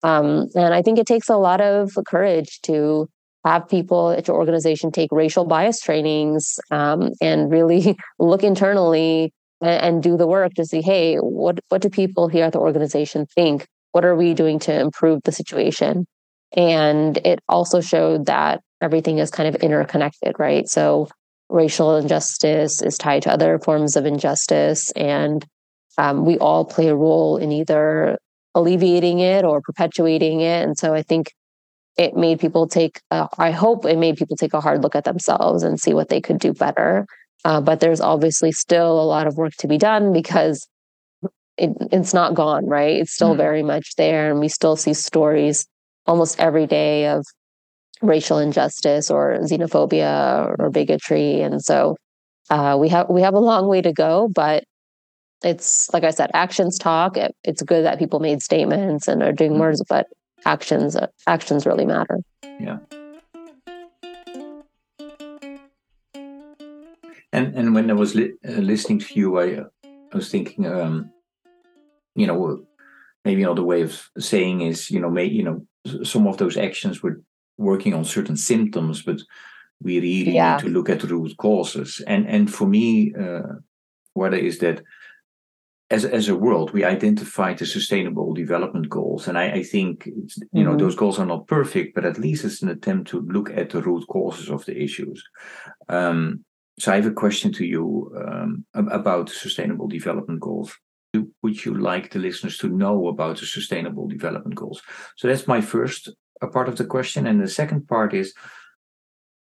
[0.03, 3.09] Um, and I think it takes a lot of courage to
[3.45, 9.83] have people at your organization take racial bias trainings um, and really look internally and,
[9.83, 13.27] and, do the work to see, hey, what what do people here at the organization
[13.35, 13.67] think?
[13.93, 16.07] What are we doing to improve the situation?
[16.53, 20.69] And it also showed that everything is kind of interconnected, right?
[20.69, 21.09] So
[21.49, 25.45] racial injustice is tied to other forms of injustice, and
[25.99, 28.19] um, we all play a role in either
[28.55, 30.65] alleviating it or perpetuating it.
[30.65, 31.33] And so I think
[32.01, 35.05] it made people take, uh, I hope it made people take a hard look at
[35.05, 37.07] themselves and see what they could do better.
[37.45, 40.67] Uh, but there's obviously still a lot of work to be done because
[41.59, 42.97] it, it's not gone, right?
[42.97, 43.37] It's still mm.
[43.37, 44.31] very much there.
[44.31, 45.67] And we still see stories
[46.07, 47.23] almost every day of
[48.01, 51.43] racial injustice or xenophobia or, bigotry.
[51.43, 51.97] And so
[52.49, 54.65] uh, we have we have a long way to go, but
[55.45, 57.19] it's like I said, actions talk.
[57.19, 59.61] It, it's good that people made statements and are doing mm.
[59.61, 60.07] words, but
[60.45, 62.19] actions actions really matter.
[62.43, 62.79] Yeah.
[67.33, 71.11] And and when I was li- uh, listening to you, I, I was thinking, um,
[72.15, 72.65] you know,
[73.25, 77.03] maybe another way of saying is, you know, may you know, some of those actions
[77.03, 77.21] were
[77.57, 79.21] working on certain symptoms, but
[79.83, 80.57] we really yeah.
[80.57, 82.03] need to look at the root causes.
[82.07, 83.61] And and for me, uh,
[84.15, 84.83] what is that
[85.91, 90.13] as as a world, we identified the sustainable development goals, and I, I think you
[90.13, 90.63] mm-hmm.
[90.63, 93.71] know those goals are not perfect, but at least it's an attempt to look at
[93.71, 95.23] the root causes of the issues.
[95.89, 96.45] Um,
[96.79, 100.73] so I have a question to you um, about the sustainable development goals.
[101.43, 104.81] Would you like the listeners to know about the sustainable development goals?
[105.17, 106.09] So that's my first
[106.41, 108.33] uh, part of the question, and the second part is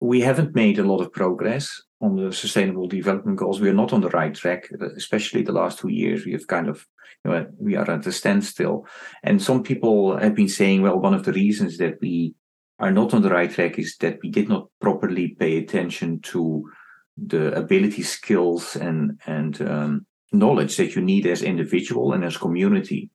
[0.00, 3.60] we haven't made a lot of progress on the sustainable development goals.
[3.60, 6.26] We are not on the right track, especially the last two years.
[6.26, 6.86] We have kind of,
[7.24, 8.86] you know, we are at a standstill.
[9.22, 12.34] And some people have been saying, well, one of the reasons that we
[12.78, 16.70] are not on the right track is that we did not properly pay attention to
[17.16, 23.10] the ability, skills, and and um, knowledge that you need as individual and as community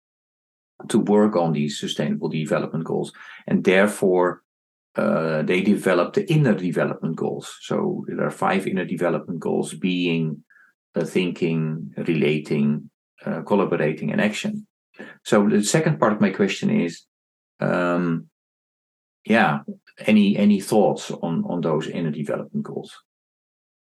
[0.89, 3.11] to work on these sustainable development goals,
[3.45, 4.41] and therefore
[4.95, 7.55] uh, they develop the inner development goals.
[7.61, 10.43] So there are five inner development goals being
[10.95, 12.89] uh, thinking, relating,
[13.25, 14.67] uh, collaborating, and action.
[15.23, 17.05] So the second part of my question is,
[17.59, 18.27] um,
[19.25, 19.59] yeah,
[19.99, 22.91] any any thoughts on on those inner development goals?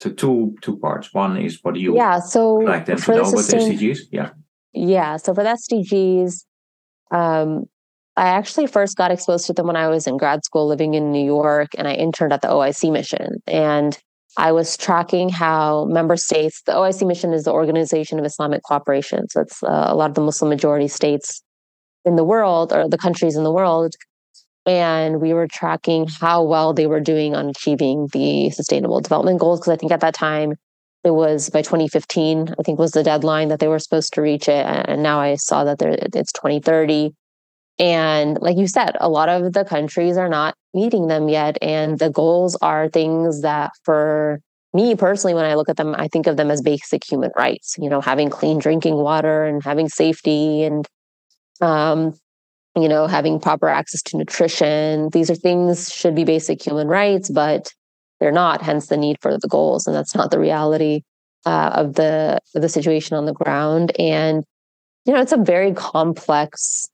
[0.03, 1.15] So two two parts.
[1.15, 3.99] One is what do you yeah so like them to know about the SDGs?
[4.13, 4.31] Yeah.
[4.73, 5.17] Yeah.
[5.17, 6.45] So for the SDGs,
[7.11, 7.65] um,
[8.19, 11.13] I actually first got exposed to them when I was in grad school living in
[11.13, 13.41] New York and I interned at the OIC mission.
[13.47, 13.97] And
[14.37, 19.29] I was tracking how member states, the OIC mission is the Organization of Islamic Cooperation.
[19.29, 21.45] So it's uh, a lot of the Muslim majority states
[22.05, 23.95] in the world or the countries in the world.
[24.67, 29.61] And we were tracking how well they were doing on achieving the sustainable development goals.
[29.61, 30.55] Because I think at that time,
[31.05, 34.49] it was by 2015, I think was the deadline that they were supposed to reach
[34.49, 34.67] it.
[34.67, 37.13] And now I saw that it's 2030.
[37.79, 41.59] And like you said, a lot of the countries are not meeting them yet.
[41.63, 44.41] And the goals are things that for
[44.75, 47.77] me personally, when I look at them, I think of them as basic human rights,
[47.79, 50.87] you know, having clean drinking water and having safety and,
[51.61, 52.19] um,
[52.77, 55.09] you know, having proper access to nutrition.
[55.11, 57.73] These are things should be basic human rights, but
[58.21, 59.87] they're not, hence the need for the goals.
[59.87, 61.03] And that's not the reality
[61.47, 63.93] uh, of the, the situation on the ground.
[63.99, 64.45] And,
[65.07, 66.89] you know, it's a very complex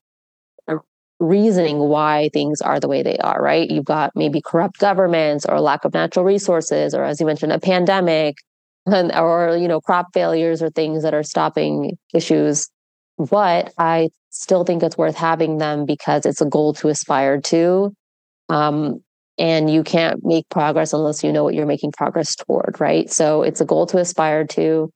[1.19, 3.69] reasoning why things are the way they are, right?
[3.69, 7.59] You've got maybe corrupt governments or lack of natural resources, or as you mentioned, a
[7.59, 8.37] pandemic,
[8.85, 12.69] and, or you know, crop failures or things that are stopping issues.
[13.17, 17.93] But I still think it's worth having them because it's a goal to aspire to.
[18.49, 19.01] Um,
[19.37, 23.09] and you can't make progress unless you know what you're making progress toward, right?
[23.09, 24.91] So it's a goal to aspire to.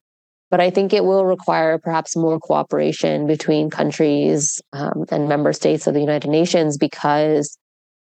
[0.50, 5.86] But I think it will require perhaps more cooperation between countries um, and member states
[5.86, 7.56] of the United Nations because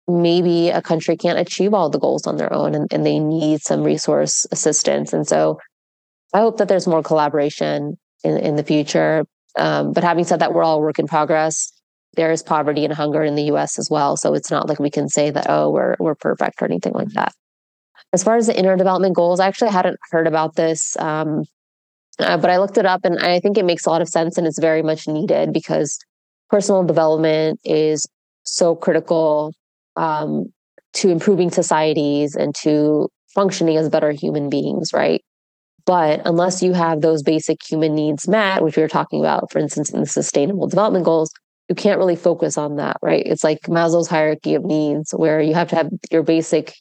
[0.07, 3.61] maybe a country can't achieve all the goals on their own and, and they need
[3.63, 5.13] some resource assistance.
[5.13, 5.59] And so
[6.33, 9.25] I hope that there's more collaboration in, in the future.
[9.59, 11.73] Um, but having said that, we're all work in progress.
[12.15, 14.17] There is poverty and hunger in the US as well.
[14.17, 17.11] So it's not like we can say that, oh, we're, we're perfect or anything like
[17.15, 17.33] that.
[18.13, 20.97] As far as the inner development goals, I actually hadn't heard about this.
[20.99, 21.45] Um,
[22.19, 24.39] uh, but I looked it up and I think it makes a lot of sense
[24.39, 25.99] and it's very much needed because
[26.51, 28.07] personal development is
[28.45, 29.53] so critical
[29.97, 30.47] um,
[30.95, 35.23] to improving societies and to functioning as better human beings, right?
[35.85, 39.59] But unless you have those basic human needs met, which we were talking about, for
[39.59, 41.31] instance, in the sustainable development goals,
[41.69, 43.25] you can't really focus on that, right?
[43.25, 46.75] It's like Maslow's hierarchy of needs, where you have to have your basic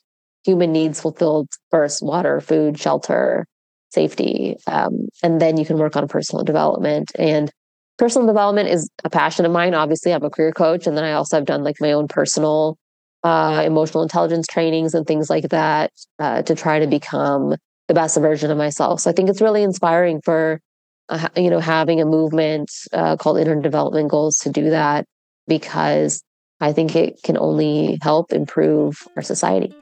[0.44, 3.46] human needs fulfilled first water, food, shelter,
[3.90, 4.56] safety.
[4.66, 7.12] Um, and then you can work on personal development.
[7.18, 7.50] And
[7.98, 9.74] personal development is a passion of mine.
[9.74, 10.86] Obviously, I'm a career coach.
[10.86, 12.76] And then I also have done like my own personal
[13.24, 17.56] uh, emotional intelligence trainings and things like that uh, to try to become
[17.88, 19.00] the best version of myself.
[19.00, 20.60] So I think it's really inspiring for,
[21.08, 25.06] uh, you know, having a movement uh, called Inner Development Goals to do that
[25.48, 26.22] because
[26.60, 29.74] I think it can only help improve our society.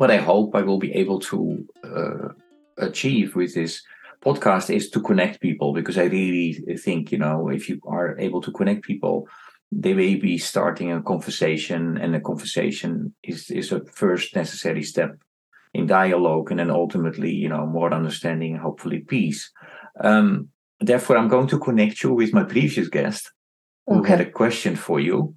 [0.00, 2.28] What I hope I will be able to uh,
[2.78, 3.82] achieve with this
[4.24, 8.40] podcast is to connect people because I really think, you know, if you are able
[8.40, 9.28] to connect people,
[9.70, 15.18] they may be starting a conversation, and a conversation is, is a first necessary step
[15.74, 19.52] in dialogue and then ultimately, you know, more understanding hopefully peace.
[20.02, 20.48] Um,
[20.80, 23.30] therefore, I'm going to connect you with my previous guest
[23.86, 25.34] who had a question for you.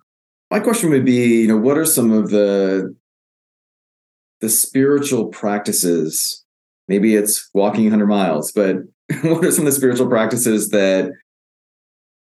[0.49, 2.95] My question would be, you know, what are some of the
[4.43, 6.43] the spiritual practices?
[6.89, 8.75] Maybe it's walking 100 miles, but
[9.21, 11.11] what are some of the spiritual practices that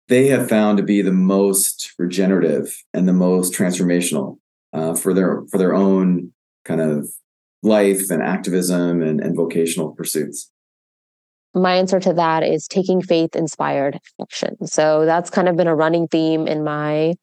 [0.09, 4.37] they have found to be the most regenerative and the most transformational
[4.75, 6.31] uh, for their for their own
[6.67, 7.09] kind of
[7.63, 10.51] life and activism and, and vocational pursuits?
[11.55, 14.67] My answer to that is taking faith inspired action.
[14.67, 17.15] So that's kind of been a running theme in my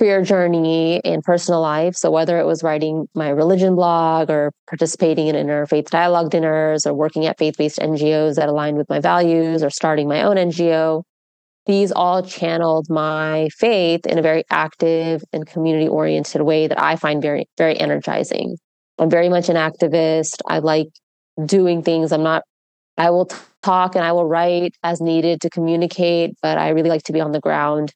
[0.00, 1.94] career journey and personal life.
[1.94, 6.94] So whether it was writing my religion blog or participating in interfaith dialogue dinners or
[6.94, 11.02] working at faith based NGOs that aligned with my values or starting my own NGO,
[11.66, 16.96] these all channeled my faith in a very active and community oriented way that I
[16.96, 18.56] find very, very energizing.
[18.98, 20.40] I'm very much an activist.
[20.48, 20.88] I like
[21.44, 22.10] doing things.
[22.10, 22.42] I'm not,
[22.96, 23.28] I will
[23.62, 27.20] talk and I will write as needed to communicate, but I really like to be
[27.20, 27.92] on the ground,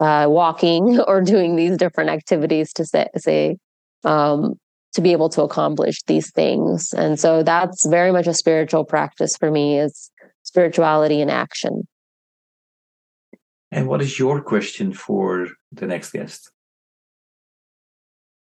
[0.00, 3.56] uh, walking or doing these different activities to say, say
[4.04, 4.54] um,
[4.94, 6.92] to be able to accomplish these things.
[6.92, 10.10] And so that's very much a spiritual practice for me is
[10.42, 11.86] spirituality in action.
[13.70, 16.50] And what is your question for the next guest?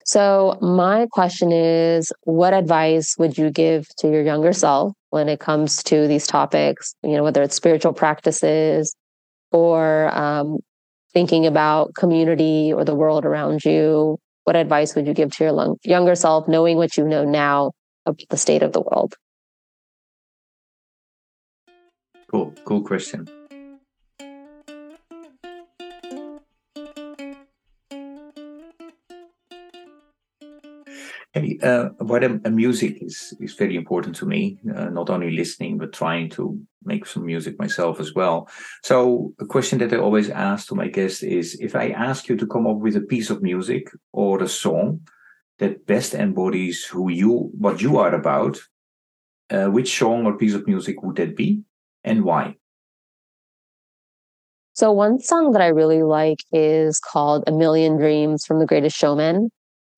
[0.06, 5.42] So, my question is what advice would you give to your younger self when it
[5.42, 8.96] comes to these topics, you know, whether it's spiritual practices
[9.52, 10.60] or um,
[11.14, 14.18] thinking about community or the world around you?
[14.44, 17.72] What advice would you give to your younger self, knowing what you know now
[18.06, 19.16] of the state of the world?
[22.30, 23.28] Cool, cool question.
[31.62, 34.60] Uh, what a, a, music is is very important to me.
[34.76, 38.50] Uh, not only listening, but trying to make some music myself as well.
[38.84, 42.36] So, a question that I always ask to my guests is: if I ask you
[42.38, 45.02] to come up with a piece of music or a song
[45.60, 48.60] that best embodies who you, what you are about,
[49.50, 51.62] uh, which song or piece of music would that be,
[52.04, 52.56] and why?
[54.74, 58.98] So, one song that I really like is called "A Million Dreams" from The Greatest
[58.98, 59.50] Showman.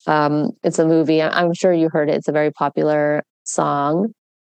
[0.07, 1.21] Um, it's a movie.
[1.21, 2.15] I'm sure you heard it.
[2.15, 4.13] It's a very popular song,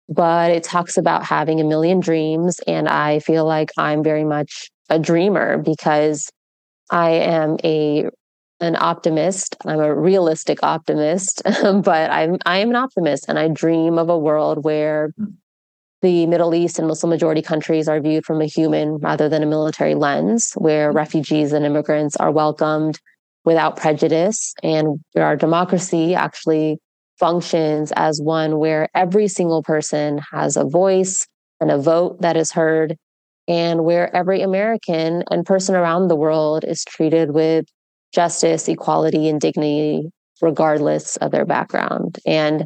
[0.10, 2.60] but it talks about having a million dreams.
[2.68, 6.30] And I feel like I'm very much a dreamer because
[6.90, 8.10] I am a
[8.62, 9.56] an optimist.
[9.66, 14.18] I'm a realistic optimist, but I'm I am an optimist and I dream of a
[14.18, 15.12] world where
[16.02, 19.48] the Middle East and Muslim majority countries are viewed from a human rather than a
[19.48, 20.98] military lens, where hmm.
[20.98, 23.00] refugees and immigrants are welcomed
[23.46, 24.54] without prejudice.
[24.62, 26.80] And our democracy actually
[27.20, 31.26] functions as one where every single person has a voice
[31.62, 32.98] and a vote that is heard,
[33.48, 37.66] and where every American and person around the world is treated with
[38.14, 40.10] justice, equality, and dignity,
[40.42, 42.18] regardless of their background.
[42.26, 42.66] And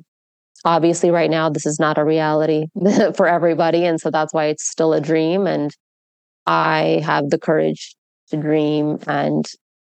[0.66, 2.66] obviously, right now, this is not a reality
[3.16, 3.86] for everybody.
[3.86, 5.46] And so that's why it's still a dream.
[5.46, 5.72] And
[6.48, 7.96] I have the courage
[8.30, 9.46] to dream and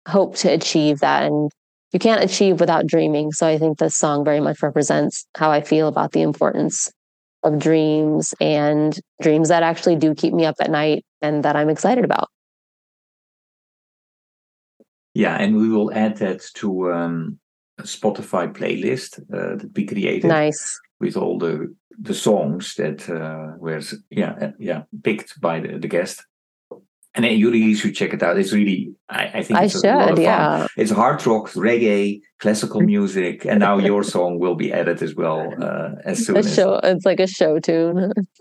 [0.06, 1.24] hope to achieve that.
[1.24, 1.50] And
[1.92, 3.32] you can't achieve without dreaming.
[3.32, 6.90] So I think this song very much represents how I feel about the importance
[7.42, 11.68] of dreams and dreams that actually do keep me up at night and that I'm
[11.68, 12.28] excited about.
[15.14, 17.38] Yeah, and we will add that to um,
[17.78, 20.28] a Spotify playlist uh, that we created.
[20.28, 20.78] Nice.
[21.00, 23.80] With all the the songs that uh, were
[24.10, 26.24] yeah uh, yeah picked by the, the guest
[27.16, 28.38] and then you really should check it out.
[28.38, 30.58] It's really, I, I think, I should, a lot of yeah.
[30.58, 30.68] fun.
[30.76, 35.50] It's hard rock, reggae, classical music, and now your song will be added as well
[35.62, 36.78] uh, as soon a as show.
[36.84, 38.12] It's like a show tune.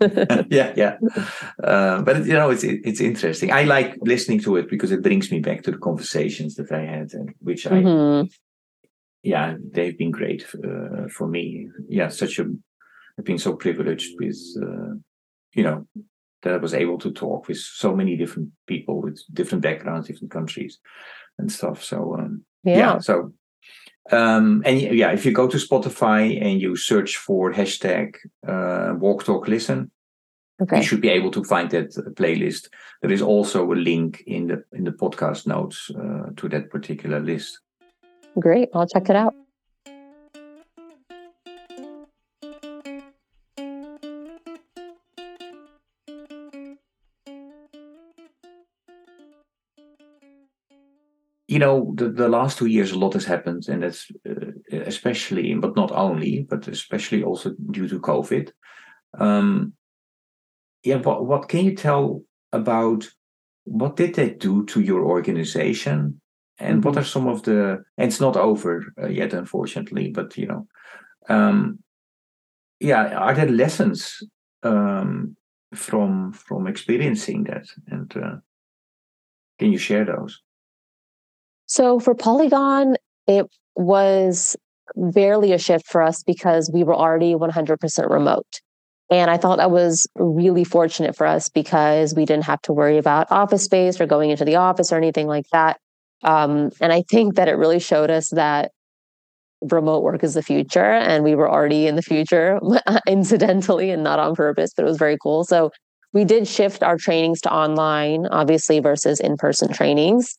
[0.50, 0.98] yeah, yeah.
[1.62, 3.50] Uh, but you know, it's it's interesting.
[3.50, 6.82] I like listening to it because it brings me back to the conversations that I
[6.82, 8.26] had, and which I, mm-hmm.
[9.22, 11.68] yeah, they've been great uh, for me.
[11.88, 12.44] Yeah, such a,
[13.18, 14.94] I've been so privileged with, uh,
[15.54, 15.86] you know,
[16.42, 20.30] that I was able to talk with so many different people with different backgrounds, different
[20.30, 20.78] countries,
[21.38, 21.82] and stuff.
[21.82, 22.76] So um, yeah.
[22.76, 22.98] yeah.
[22.98, 23.32] so
[24.12, 28.14] um, and yeah, if you go to Spotify and you search for hashtag
[28.46, 29.90] uh, Walk Talk Listen,
[30.62, 30.78] okay.
[30.78, 32.68] you should be able to find that playlist.
[33.02, 37.20] There is also a link in the in the podcast notes uh, to that particular
[37.20, 37.60] list.
[38.38, 39.34] Great, I'll check it out.
[51.48, 55.54] You know the, the last two years a lot has happened and that's uh, especially
[55.54, 58.50] but not only but especially also due to covid.
[59.18, 59.72] Um
[60.82, 62.22] yeah what, what can you tell
[62.52, 63.08] about
[63.64, 66.20] what did they do to your organization?
[66.58, 66.88] And mm-hmm.
[66.88, 70.66] what are some of the and it's not over uh, yet unfortunately but you know
[71.28, 71.78] um
[72.80, 74.22] yeah are there lessons
[74.62, 75.36] um
[75.74, 77.66] from from experiencing that?
[77.88, 78.36] And uh,
[79.58, 80.42] can you share those
[81.66, 82.94] so for Poligon,
[83.26, 84.56] it was
[84.94, 88.60] barely a shift for us because we were already 100% remote.
[89.10, 92.98] And I thought that was really fortunate for us because we didn't have to worry
[92.98, 95.78] about office space or going into the office or anything like that.
[96.24, 98.72] Um, and I think that it really showed us that
[99.60, 100.84] remote work is the future.
[100.84, 102.58] And we were already in the future,
[103.06, 105.44] incidentally and not on purpose, but it was very cool.
[105.44, 105.70] So
[106.12, 110.36] we did shift our trainings to online, obviously, versus in person trainings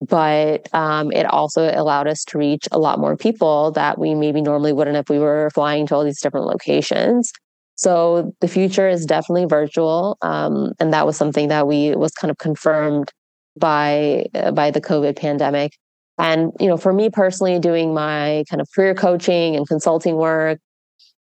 [0.00, 4.40] but um, it also allowed us to reach a lot more people that we maybe
[4.40, 7.32] normally wouldn't if we were flying to all these different locations.
[7.74, 12.30] So the future is definitely virtual, um, and that was something that we was kind
[12.30, 13.12] of confirmed
[13.56, 15.72] by uh, by the COVID pandemic.
[16.18, 20.58] And you know, for me personally, doing my kind of career coaching and consulting work,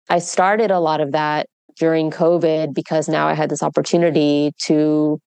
[0.08, 1.46] I started a lot of that
[1.78, 5.20] during COVID because now I had this opportunity to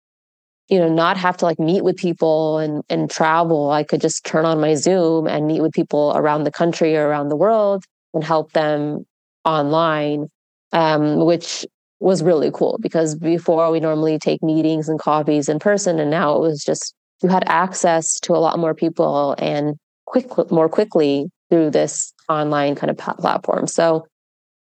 [0.69, 3.71] you know not have to like meet with people and and travel.
[3.71, 7.07] I could just turn on my zoom and meet with people around the country or
[7.07, 9.05] around the world and help them
[9.45, 10.27] online
[10.71, 11.65] um, which
[11.99, 16.35] was really cool because before we normally take meetings and coffees in person and now
[16.35, 21.29] it was just you had access to a lot more people and quick more quickly
[21.49, 23.67] through this online kind of platform.
[23.67, 24.05] So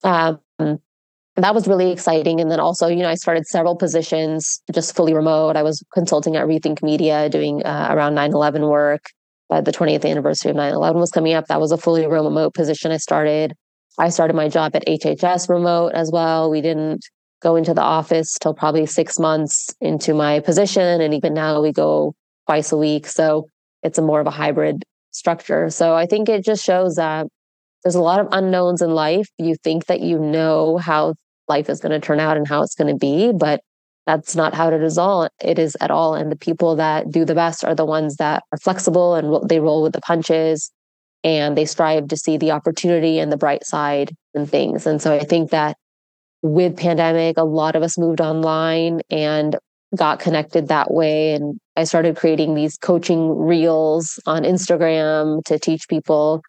[0.03, 0.39] um,
[1.43, 2.39] that was really exciting.
[2.39, 5.55] And then also, you know, I started several positions just fully remote.
[5.55, 9.01] I was consulting at Rethink Media doing uh, around 9 11 work.
[9.51, 11.47] Uh, the 20th anniversary of 9 11 was coming up.
[11.47, 13.53] That was a fully remote position I started.
[13.97, 16.49] I started my job at HHS remote as well.
[16.49, 17.03] We didn't
[17.41, 21.01] go into the office till probably six months into my position.
[21.01, 22.13] And even now we go
[22.47, 23.07] twice a week.
[23.07, 23.47] So
[23.83, 25.69] it's a more of a hybrid structure.
[25.69, 27.27] So I think it just shows that
[27.83, 29.27] there's a lot of unknowns in life.
[29.37, 31.15] You think that you know how
[31.49, 33.61] life is going to turn out and how it's going to be but
[34.05, 37.25] that's not how it is all it is at all and the people that do
[37.25, 40.71] the best are the ones that are flexible and they roll with the punches
[41.23, 45.13] and they strive to see the opportunity and the bright side and things and so
[45.13, 45.77] i think that
[46.41, 49.57] with pandemic a lot of us moved online and
[49.95, 55.87] got connected that way and i started creating these coaching reels on instagram to teach
[55.89, 56.41] people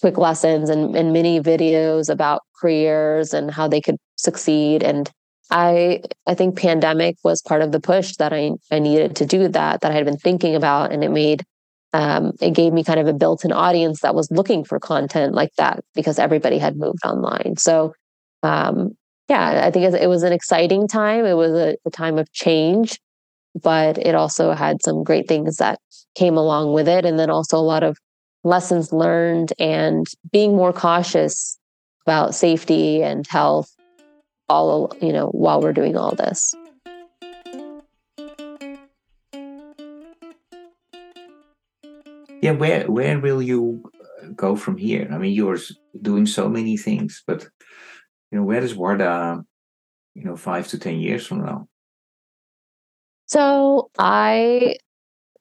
[0.00, 4.82] quick lessons and, and mini videos about careers and how they could succeed.
[4.82, 5.10] And
[5.50, 9.48] I I think pandemic was part of the push that I, I needed to do
[9.48, 10.92] that, that I had been thinking about.
[10.92, 11.44] And it made
[11.92, 15.52] um, it gave me kind of a built-in audience that was looking for content like
[15.56, 17.56] that because everybody had moved online.
[17.56, 17.94] So
[18.44, 18.96] um,
[19.28, 21.24] yeah, I think it was an exciting time.
[21.24, 22.98] It was a, a time of change,
[23.60, 25.78] but it also had some great things that
[26.14, 27.04] came along with it.
[27.04, 27.96] And then also a lot of
[28.42, 31.58] lessons learned and being more cautious
[32.06, 33.70] about safety and health
[34.50, 36.54] all you know while we're doing all this.
[42.42, 45.08] Yeah where where will you uh, go from here?
[45.10, 45.58] I mean you're
[46.02, 47.48] doing so many things but
[48.30, 49.44] you know where is warda
[50.14, 51.68] you know five to ten years from now?
[53.26, 54.76] So i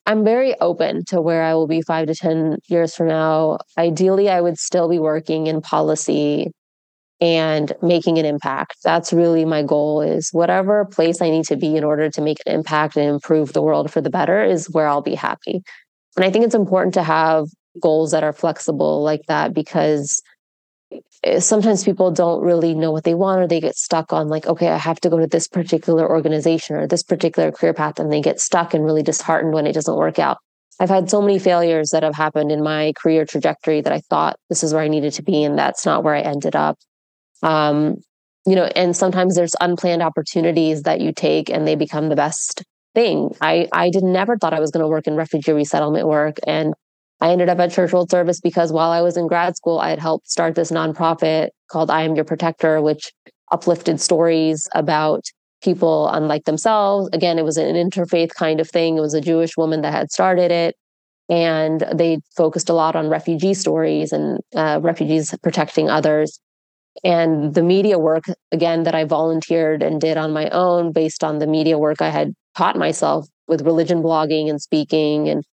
[0.06, 3.60] I'm very open to where I will be five to 10 years from now.
[3.78, 6.48] Ideally, I would still be working in policy
[7.22, 8.78] and making an impact.
[8.84, 12.38] That's really my goal is whatever place I need to be in order to make
[12.46, 15.62] an impact and improve the world for the better is where I'll be happy.
[16.16, 17.48] And I think it's important to have
[17.82, 20.22] goals that are flexible like that because
[21.24, 24.48] Eh, sometimes people don't really know what they want or they get stuck on like
[24.48, 28.12] okay i have to go to this particular organization or this particular career path and
[28.12, 30.38] they get stuck and really disheartened when it doesn't work out
[30.80, 34.40] i've had so many failures that have happened in my career trajectory that i thought
[34.48, 36.78] this is where i needed to be and that's not where i ended up
[37.44, 37.98] um,
[38.46, 42.64] you know and sometimes there's unplanned opportunities that you take and they become the best
[42.96, 46.38] thing i i did never thought i was going to work in refugee resettlement work
[46.48, 46.74] and
[47.22, 49.90] I ended up at Church World Service because while I was in grad school, I
[49.90, 53.12] had helped start this nonprofit called I Am Your Protector, which
[53.52, 55.26] uplifted stories about
[55.62, 57.10] people unlike themselves.
[57.12, 58.98] Again, it was an interfaith kind of thing.
[58.98, 60.76] It was a Jewish woman that had started it.
[61.28, 66.40] And they focused a lot on refugee stories and uh, refugees protecting others.
[67.04, 71.40] And the media work, again, that I volunteered and did on my own based on
[71.40, 75.30] the media work I had taught myself with religion blogging and speaking.
[75.30, 75.44] And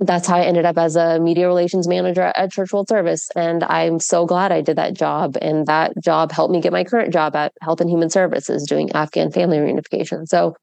[0.00, 3.28] that's how I ended up as a media relations manager at Church World Service.
[3.36, 5.36] And I'm so glad I did that job.
[5.42, 8.90] And that job helped me get my current job at Health and Human Services doing
[8.92, 10.26] Afghan family reunification.
[10.26, 10.56] So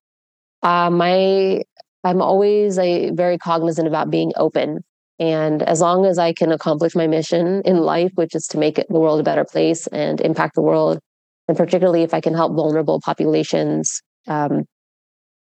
[0.64, 1.62] uh, my
[2.04, 4.84] I'm always a, very cognizant about being open.
[5.20, 8.76] And as long as I can accomplish my mission in life, which is to make
[8.76, 11.00] the world a better place and impact the world,
[11.48, 14.66] and particularly if I can help vulnerable populations, um,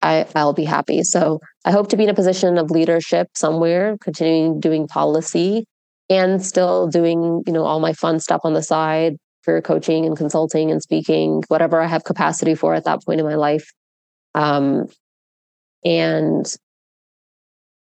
[0.02, 1.04] I, I'll be happy.
[1.04, 5.66] So I hope to be in a position of leadership somewhere, continuing doing policy
[6.10, 10.16] and still doing, you know, all my fun stuff on the side, for coaching and
[10.16, 13.72] consulting and speaking, whatever I have capacity for at that point in my life.
[14.36, 14.86] Um,
[15.84, 16.46] and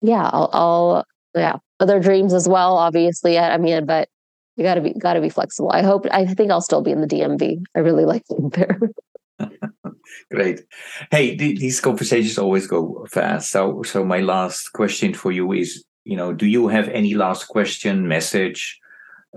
[0.02, 1.06] yeah, I'll, I'll
[1.36, 2.78] yeah, other dreams as well.
[2.78, 4.10] Obviously, I, mean, but
[4.56, 5.72] you got to be got to be flexible.
[5.72, 6.06] I hope.
[6.12, 7.64] I think I'll still be in the DMV.
[7.76, 8.80] I really like being there.
[10.32, 10.62] Great.
[11.12, 13.52] Hey, th- these conversations always go fast.
[13.52, 17.46] So, so my last question for you is, you know, do you have any last
[17.46, 18.80] question, message,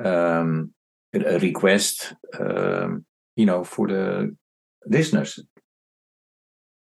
[0.03, 0.73] um,
[1.15, 3.05] a request, um,
[3.37, 4.35] you know, for the
[4.87, 5.39] listeners?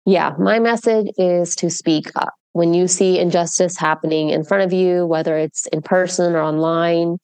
[0.05, 2.33] Yeah, my message is to speak up.
[2.55, 7.17] When you see injustice happening in front of you, whether it's in person or online,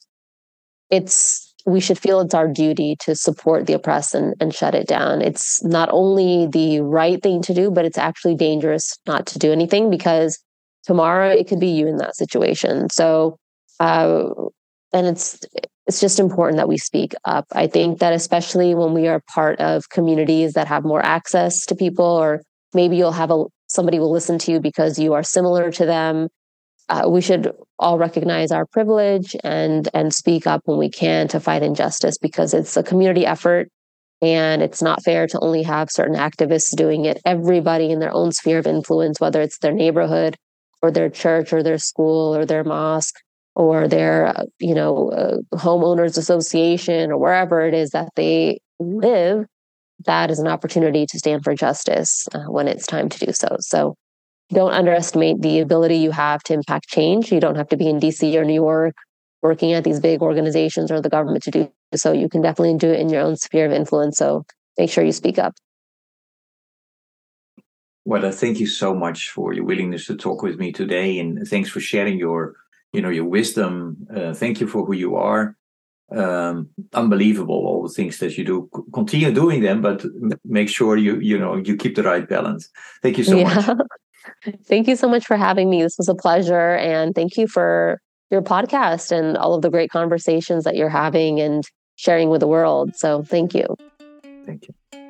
[0.90, 4.88] it's we should feel it's our duty to support the oppressed and, and shut it
[4.88, 5.22] down.
[5.22, 9.54] It's not only the right thing to do, but it's actually dangerous not to do
[9.54, 10.38] anything because
[10.84, 12.90] tomorrow it could be you in that situation.
[12.90, 13.38] So,
[13.80, 14.32] uh,
[14.92, 15.40] and it's
[15.88, 17.46] it's just important that we speak up.
[17.54, 21.74] I think that especially when we are part of communities that have more access to
[21.76, 22.42] people, or
[22.74, 26.28] maybe you'll have a somebody will listen to you because you are similar to them.
[26.90, 31.40] Uh, we should all recognize our privilege and and speak up when we can to
[31.40, 33.70] fight injustice because it's a community effort
[34.22, 37.20] and it's not fair to only have certain activists doing it.
[37.26, 40.36] Everybody in their own sphere of influence whether it's their neighborhood
[40.82, 43.16] or their church or their school or their mosque
[43.56, 49.46] or their uh, you know uh, homeowners association or wherever it is that they live
[50.06, 53.58] that is an opportunity to stand for justice uh, when it's time to do so
[53.60, 53.96] so
[54.54, 57.32] don't underestimate the ability you have to impact change.
[57.32, 58.96] You don't have to be in DC or New York
[59.42, 62.12] working at these big organizations or the government to do so.
[62.12, 64.18] You can definitely do it in your own sphere of influence.
[64.18, 64.44] So
[64.78, 65.54] make sure you speak up.
[68.04, 71.48] Well, uh, thank you so much for your willingness to talk with me today, and
[71.48, 72.56] thanks for sharing your,
[72.94, 74.08] you know, your wisdom.
[74.14, 75.56] Uh, thank you for who you are.
[76.16, 78.70] Um, unbelievable all the things that you do.
[78.94, 80.04] Continue doing them, but
[80.44, 82.70] make sure you, you know, you keep the right balance.
[83.02, 83.76] Thank you so yeah.
[83.76, 83.78] much.
[84.66, 85.82] Thank you so much for having me.
[85.82, 86.76] This was a pleasure.
[86.76, 88.00] And thank you for
[88.30, 91.64] your podcast and all of the great conversations that you're having and
[91.96, 92.96] sharing with the world.
[92.96, 93.66] So thank you.
[94.46, 95.01] Thank you.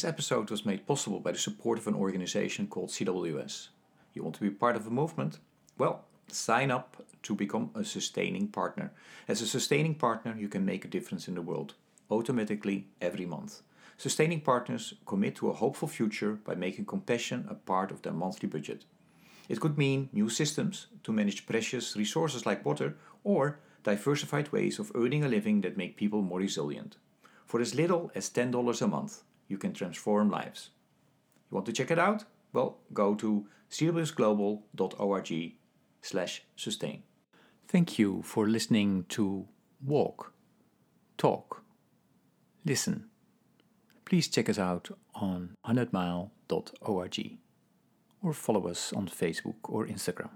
[0.00, 3.68] This episode was made possible by the support of an organization called CWS.
[4.14, 5.40] You want to be part of a movement?
[5.76, 8.92] Well, sign up to become a sustaining partner.
[9.28, 11.74] As a sustaining partner, you can make a difference in the world
[12.10, 13.60] automatically every month.
[13.98, 18.48] Sustaining partners commit to a hopeful future by making compassion a part of their monthly
[18.48, 18.86] budget.
[19.50, 24.92] It could mean new systems to manage precious resources like water or diversified ways of
[24.94, 26.96] earning a living that make people more resilient.
[27.44, 30.70] For as little as $10 a month, you can transform lives.
[31.50, 32.24] You want to check it out?
[32.52, 35.52] Well, go to cwsglobal.org
[36.02, 37.02] slash sustain.
[37.68, 39.46] Thank you for listening to
[39.84, 40.32] Walk,
[41.18, 41.62] Talk,
[42.64, 43.06] Listen.
[44.04, 47.38] Please check us out on 100mile.org
[48.22, 50.30] or follow us on Facebook or Instagram.